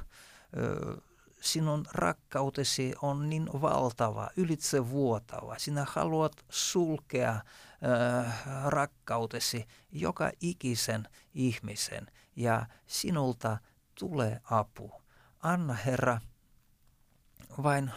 Sinun 1.41 1.87
rakkautesi 1.93 2.95
on 3.03 3.31
niin 3.31 3.49
valtava, 3.61 4.31
ylitsevuotava. 4.37 5.59
Sinä 5.59 5.87
haluat 5.89 6.33
sulkea 6.51 7.41
rakkautesi 8.65 9.67
joka 9.93 10.31
ikisen 10.41 11.09
ihmisen 11.35 12.07
ja 12.37 12.67
sinulta 12.87 13.59
tulee 13.99 14.41
apu. 14.51 14.93
Anna 15.43 15.75
Herra 15.75 16.21
vain 17.63 17.91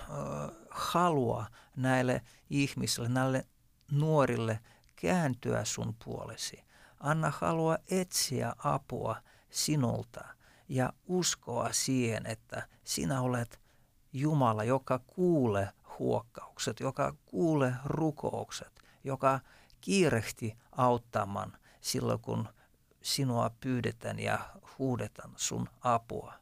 halua 0.70 1.46
näille 1.76 2.22
ihmisille, 2.50 3.10
näille 3.10 3.46
nuorille 3.92 4.60
kääntyä 4.96 5.66
sun 5.66 5.96
puolesi. 6.06 6.64
Anna 7.00 7.34
halua 7.40 7.78
etsiä 7.92 8.56
apua 8.58 9.16
sinulta 9.50 10.26
ja 10.70 10.94
uskoa 11.08 11.70
siihen, 11.72 12.26
että 12.26 12.68
sinä 12.84 13.22
olet 13.22 13.60
Jumala, 14.14 14.64
joka 14.64 15.00
kuulee 15.00 15.70
huokkaukset, 16.00 16.80
joka 16.80 17.16
kuulee 17.26 17.76
rukoukset, 17.86 18.84
joka 19.04 19.40
kiirehti 19.82 20.58
auttamaan 20.72 21.58
silloin, 21.82 22.20
kun 22.20 22.48
sinua 23.02 23.50
pyydetään 23.60 24.20
ja 24.20 24.40
huudetaan 24.80 25.34
sun 25.36 25.70
apua. 25.82 26.34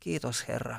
Kiitos 0.00 0.48
Herra, 0.48 0.78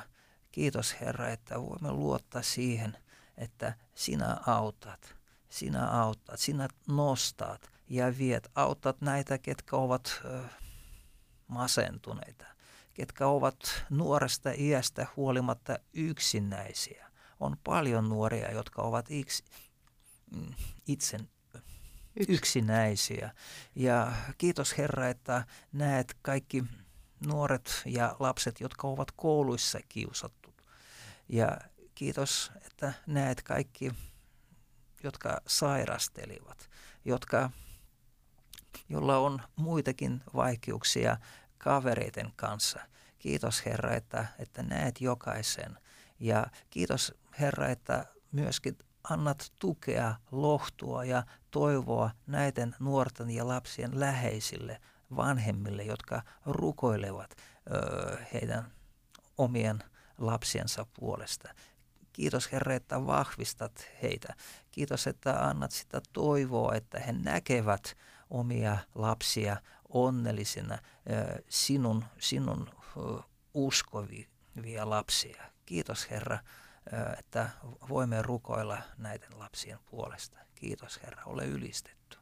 kiitos 0.52 1.00
Herra, 1.00 1.28
että 1.28 1.60
voimme 1.60 1.92
luottaa 1.92 2.42
siihen, 2.42 2.98
että 3.36 3.74
sinä 3.94 4.36
autat 4.46 5.17
sinä 5.48 5.90
autat, 5.90 6.40
sinä 6.40 6.68
nostat 6.88 7.70
ja 7.88 8.18
viet, 8.18 8.50
autat 8.54 9.00
näitä, 9.00 9.38
ketkä 9.38 9.76
ovat 9.76 10.22
masentuneita, 11.46 12.44
ketkä 12.94 13.26
ovat 13.26 13.84
nuoresta 13.90 14.50
iästä 14.58 15.06
huolimatta 15.16 15.78
yksinäisiä. 15.94 17.10
On 17.40 17.56
paljon 17.64 18.08
nuoria, 18.08 18.52
jotka 18.52 18.82
ovat 18.82 19.10
iksi, 19.10 19.44
mm, 20.30 20.54
itse 20.86 21.18
yksinäisiä. 22.28 23.30
Ja 23.74 24.12
kiitos 24.38 24.78
Herra, 24.78 25.08
että 25.08 25.46
näet 25.72 26.16
kaikki 26.22 26.64
nuoret 27.26 27.82
ja 27.86 28.16
lapset, 28.18 28.60
jotka 28.60 28.88
ovat 28.88 29.10
kouluissa 29.10 29.78
kiusattu. 29.88 30.54
Ja 31.28 31.58
kiitos, 31.94 32.52
että 32.66 32.92
näet 33.06 33.42
kaikki 33.42 33.90
jotka 35.02 35.40
sairastelivat, 35.46 36.70
jotka, 37.04 37.50
jolla 38.88 39.18
on 39.18 39.42
muitakin 39.56 40.22
vaikeuksia 40.34 41.16
kavereiden 41.58 42.32
kanssa. 42.36 42.80
Kiitos 43.18 43.66
Herra, 43.66 43.94
että, 43.94 44.26
että 44.38 44.62
näet 44.62 45.00
jokaisen. 45.00 45.78
Ja 46.20 46.46
kiitos 46.70 47.14
Herra, 47.40 47.68
että 47.68 48.06
myöskin 48.32 48.78
annat 49.10 49.52
tukea, 49.60 50.14
lohtua 50.32 51.04
ja 51.04 51.22
toivoa 51.50 52.10
näiden 52.26 52.76
nuorten 52.78 53.30
ja 53.30 53.48
lapsien 53.48 54.00
läheisille 54.00 54.80
vanhemmille, 55.16 55.82
jotka 55.82 56.22
rukoilevat 56.46 57.30
ö, 57.70 58.16
heidän 58.32 58.72
omien 59.38 59.84
lapsiensa 60.18 60.86
puolesta. 61.00 61.48
Kiitos 62.12 62.52
Herra, 62.52 62.74
että 62.74 63.06
vahvistat 63.06 63.90
heitä. 64.02 64.34
Kiitos, 64.78 65.06
että 65.06 65.46
annat 65.46 65.70
sitä 65.70 66.00
toivoa, 66.12 66.74
että 66.74 67.00
he 67.00 67.12
näkevät 67.12 67.96
omia 68.30 68.78
lapsia 68.94 69.56
onnellisina 69.88 70.78
sinun, 71.48 72.04
sinun 72.18 72.70
uskovia 73.54 74.26
lapsia. 74.84 75.44
Kiitos 75.66 76.10
Herra, 76.10 76.38
että 77.18 77.48
voimme 77.88 78.22
rukoilla 78.22 78.78
näiden 78.98 79.38
lapsien 79.38 79.78
puolesta. 79.90 80.38
Kiitos 80.54 81.00
Herra, 81.02 81.22
ole 81.26 81.44
ylistetty. 81.44 82.18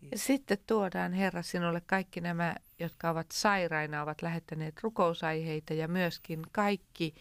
Kiitos. 0.00 0.10
Ja 0.12 0.18
sitten 0.18 0.58
tuodaan 0.66 1.12
Herra 1.12 1.42
sinulle 1.42 1.80
kaikki 1.80 2.20
nämä, 2.20 2.56
jotka 2.78 3.10
ovat 3.10 3.26
sairaina, 3.32 4.02
ovat 4.02 4.22
lähettäneet 4.22 4.82
rukousaiheita 4.82 5.74
ja 5.74 5.88
myöskin 5.88 6.42
kaikki 6.52 7.14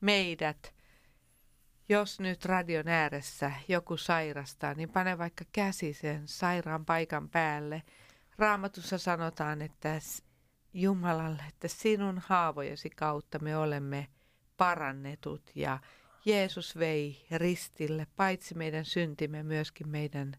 meidät– 0.00 0.72
jos 1.90 2.20
nyt 2.20 2.44
radion 2.44 2.88
ääressä 2.88 3.52
joku 3.68 3.96
sairastaa, 3.96 4.74
niin 4.74 4.90
pane 4.90 5.18
vaikka 5.18 5.44
käsi 5.52 5.92
sen 5.92 6.28
sairaan 6.28 6.84
paikan 6.84 7.28
päälle. 7.28 7.82
Raamatussa 8.38 8.98
sanotaan, 8.98 9.62
että 9.62 9.98
Jumalalle, 10.74 11.42
että 11.48 11.68
sinun 11.68 12.22
haavojesi 12.26 12.90
kautta 12.90 13.38
me 13.38 13.56
olemme 13.56 14.08
parannetut 14.56 15.50
ja 15.54 15.78
Jeesus 16.24 16.78
vei 16.78 17.26
ristille 17.30 18.06
paitsi 18.16 18.54
meidän 18.54 18.84
syntimme 18.84 19.42
myöskin 19.42 19.88
meidän 19.88 20.32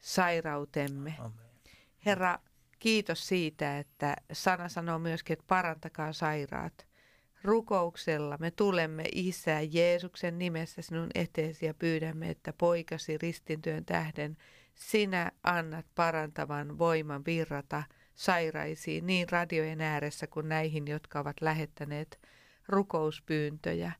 sairautemme. 0.00 1.16
Amen. 1.18 1.50
Herra, 2.06 2.38
kiitos 2.78 3.28
siitä, 3.28 3.78
että 3.78 4.16
sana 4.32 4.68
sanoo 4.68 4.98
myöskin, 4.98 5.32
että 5.32 5.44
parantakaa 5.48 6.12
sairaat 6.12 6.89
rukouksella 7.44 8.36
me 8.40 8.50
tulemme 8.50 9.04
Isä 9.12 9.60
Jeesuksen 9.60 10.38
nimessä 10.38 10.82
sinun 10.82 11.10
eteesi 11.14 11.66
ja 11.66 11.74
pyydämme, 11.74 12.30
että 12.30 12.52
poikasi 12.52 13.18
ristintyön 13.18 13.84
tähden 13.84 14.36
sinä 14.74 15.32
annat 15.42 15.86
parantavan 15.94 16.78
voiman 16.78 17.24
virrata 17.26 17.82
sairaisiin 18.14 19.06
niin 19.06 19.28
radiojen 19.28 19.80
ääressä 19.80 20.26
kuin 20.26 20.48
näihin, 20.48 20.88
jotka 20.88 21.20
ovat 21.20 21.40
lähettäneet 21.40 22.20
rukouspyyntöjä. 22.68 23.92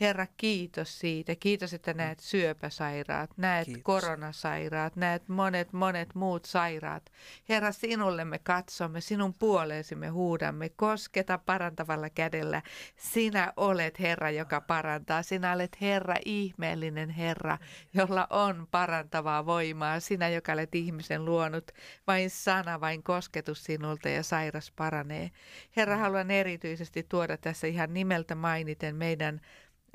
Herra, 0.00 0.26
kiitos 0.36 1.00
siitä. 1.00 1.34
Kiitos, 1.34 1.74
että 1.74 1.94
näet 1.94 2.20
syöpäsairaat, 2.20 3.30
näet 3.36 3.66
kiitos. 3.66 3.82
koronasairaat, 3.82 4.96
näet 4.96 5.28
monet, 5.28 5.72
monet 5.72 6.14
muut 6.14 6.44
sairaat. 6.44 7.12
Herra, 7.48 7.72
sinulle 7.72 8.24
me 8.24 8.38
katsomme, 8.38 9.00
sinun 9.00 9.34
puoleesi 9.34 9.94
me 9.94 10.08
huudamme. 10.08 10.68
Kosketa 10.68 11.38
parantavalla 11.38 12.10
kädellä. 12.10 12.62
Sinä 12.96 13.52
olet 13.56 14.00
Herra, 14.00 14.30
joka 14.30 14.60
parantaa. 14.60 15.22
Sinä 15.22 15.52
olet 15.52 15.80
Herra, 15.80 16.14
ihmeellinen 16.24 17.10
Herra, 17.10 17.58
jolla 17.94 18.26
on 18.30 18.68
parantavaa 18.70 19.46
voimaa. 19.46 20.00
Sinä, 20.00 20.28
joka 20.28 20.52
olet 20.52 20.74
ihmisen 20.74 21.24
luonut. 21.24 21.72
Vain 22.06 22.30
sana, 22.30 22.80
vain 22.80 23.02
kosketus 23.02 23.64
sinulta 23.64 24.08
ja 24.08 24.22
sairas 24.22 24.72
paranee. 24.76 25.30
Herra, 25.76 25.96
haluan 25.96 26.30
erityisesti 26.30 27.06
tuoda 27.08 27.36
tässä 27.36 27.66
ihan 27.66 27.94
nimeltä 27.94 28.34
mainiten 28.34 28.96
meidän 28.96 29.40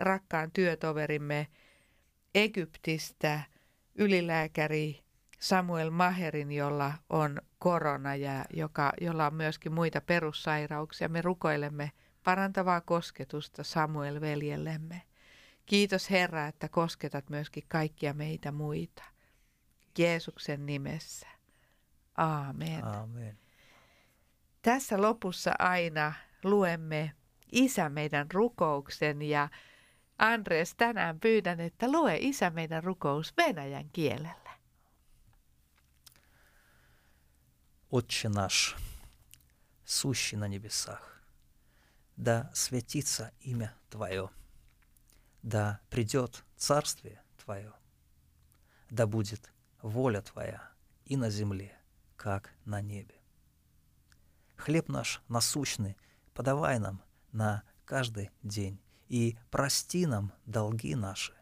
rakkaan 0.04 0.52
työtoverimme 0.52 1.48
Egyptistä 2.36 3.42
ylilääkäri 3.96 5.04
Samuel 5.40 5.90
Maherin, 5.90 6.52
jolla 6.52 6.94
on 7.10 7.42
korona 7.60 8.16
ja 8.16 8.46
joka, 8.54 8.94
jolla 9.02 9.28
on 9.28 9.36
myöskin 9.36 9.74
muita 9.74 10.02
perussairauksia. 10.02 11.10
Me 11.10 11.22
rukoilemme 11.22 11.92
parantavaa 12.24 12.82
kosketusta 12.82 13.64
Samuel 13.64 14.22
veljellemme. 14.22 15.02
Kiitos 15.66 16.10
Herra, 16.10 16.48
että 16.48 16.70
kosketat 16.70 17.30
myöskin 17.30 17.64
kaikkia 17.68 18.14
meitä 18.14 18.52
muita. 18.52 19.04
Jeesuksen 19.98 20.66
nimessä. 20.66 21.28
Aamen. 22.18 22.86
Aamen. 22.86 23.38
Tässä 24.62 25.02
lopussa 25.02 25.52
aina 25.60 26.14
luemme 26.44 27.12
Isä 27.52 27.90
meidän 27.90 28.32
rukouksen 28.34 29.22
ja 29.22 29.50
Andres, 30.18 30.76
tänään 30.76 31.20
pyydän, 31.20 31.60
että 31.60 31.92
lue 31.92 32.18
Isä 32.18 32.50
meidän 32.50 32.84
rukous 32.84 33.34
venäjän 33.38 33.90
kielellä. 33.90 34.54
Отче 37.92 38.30
наш, 38.30 38.76
сущий 39.86 40.38
на 40.38 40.48
небесах, 40.48 41.22
да 42.18 42.50
святится 42.54 43.32
имя 43.40 43.70
Твое, 43.90 44.30
да 45.44 45.80
придет 45.90 46.44
Царствие 46.58 47.22
Твое, 47.38 47.72
да 48.90 49.06
будет 49.06 49.52
воля 49.84 50.22
Твоя 50.22 50.60
и 51.06 51.16
на 51.16 51.30
земле, 51.30 51.78
как 52.16 52.50
на 52.66 52.82
небе. 52.82 53.16
Хлеб 54.56 54.90
наш 54.90 55.22
насущный 55.28 55.98
подавай 56.34 56.80
нам 56.80 57.04
на 57.32 57.64
каждый 57.86 58.32
день, 58.42 58.82
и 59.14 59.38
прости 59.52 60.08
нам 60.08 60.34
долги 60.48 60.96
наши, 60.96 61.36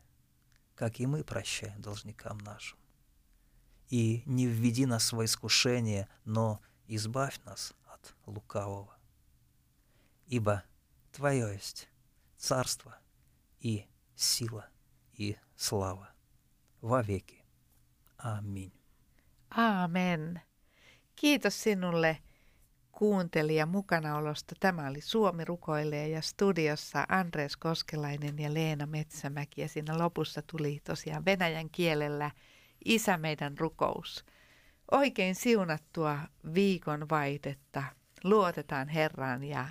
как 0.75 0.99
и 0.99 1.05
мы 1.05 1.23
прощаем 1.23 1.81
должникам 1.81 2.37
нашим. 2.39 2.77
И 3.87 4.23
не 4.25 4.45
введи 4.45 4.85
нас 4.85 5.13
в 5.13 5.23
искушение, 5.23 6.09
но 6.25 6.59
избавь 6.87 7.39
нас 7.45 7.73
от 7.85 8.13
лукавого. 8.25 8.93
Ибо 10.27 10.65
Твое 11.13 11.53
есть 11.53 11.87
царство 12.35 12.97
и 13.61 13.87
сила 14.15 14.67
и 15.13 15.37
слава 15.55 16.09
во 16.81 17.01
веки. 17.01 17.45
Аминь. 18.17 18.73
Aamen. 19.49 20.41
Kiitos 21.15 21.55
sinulle 21.55 22.21
kuuntelija 23.01 23.65
mukanaolosta. 23.65 24.55
Tämä 24.59 24.87
oli 24.87 25.01
Suomi 25.01 25.45
rukoilee 25.45 26.07
ja 26.07 26.21
studiossa 26.21 27.05
Andres 27.09 27.57
Koskelainen 27.57 28.39
ja 28.39 28.53
Leena 28.53 28.85
Metsämäki 28.85 29.61
ja 29.61 29.67
siinä 29.67 29.97
lopussa 29.97 30.41
tuli 30.51 30.79
tosiaan 30.83 31.25
venäjän 31.25 31.69
kielellä 31.69 32.31
Isä 32.85 33.17
meidän 33.17 33.57
rukous. 33.57 34.25
Oikein 34.91 35.35
siunattua 35.35 36.19
viikon 36.53 37.09
vaihdetta. 37.09 37.83
Luotetaan 38.23 38.87
Herraan 38.87 39.43
ja 39.43 39.67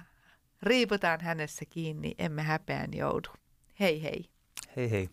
riiputaan 0.63 1.21
hänessä 1.21 1.65
kiinni, 1.71 2.15
emme 2.19 2.43
häpeän 2.43 2.95
joudu. 2.95 3.29
Hei 3.81 4.03
hei. 4.03 4.31
Hei 4.77 4.91
hei. 4.91 5.09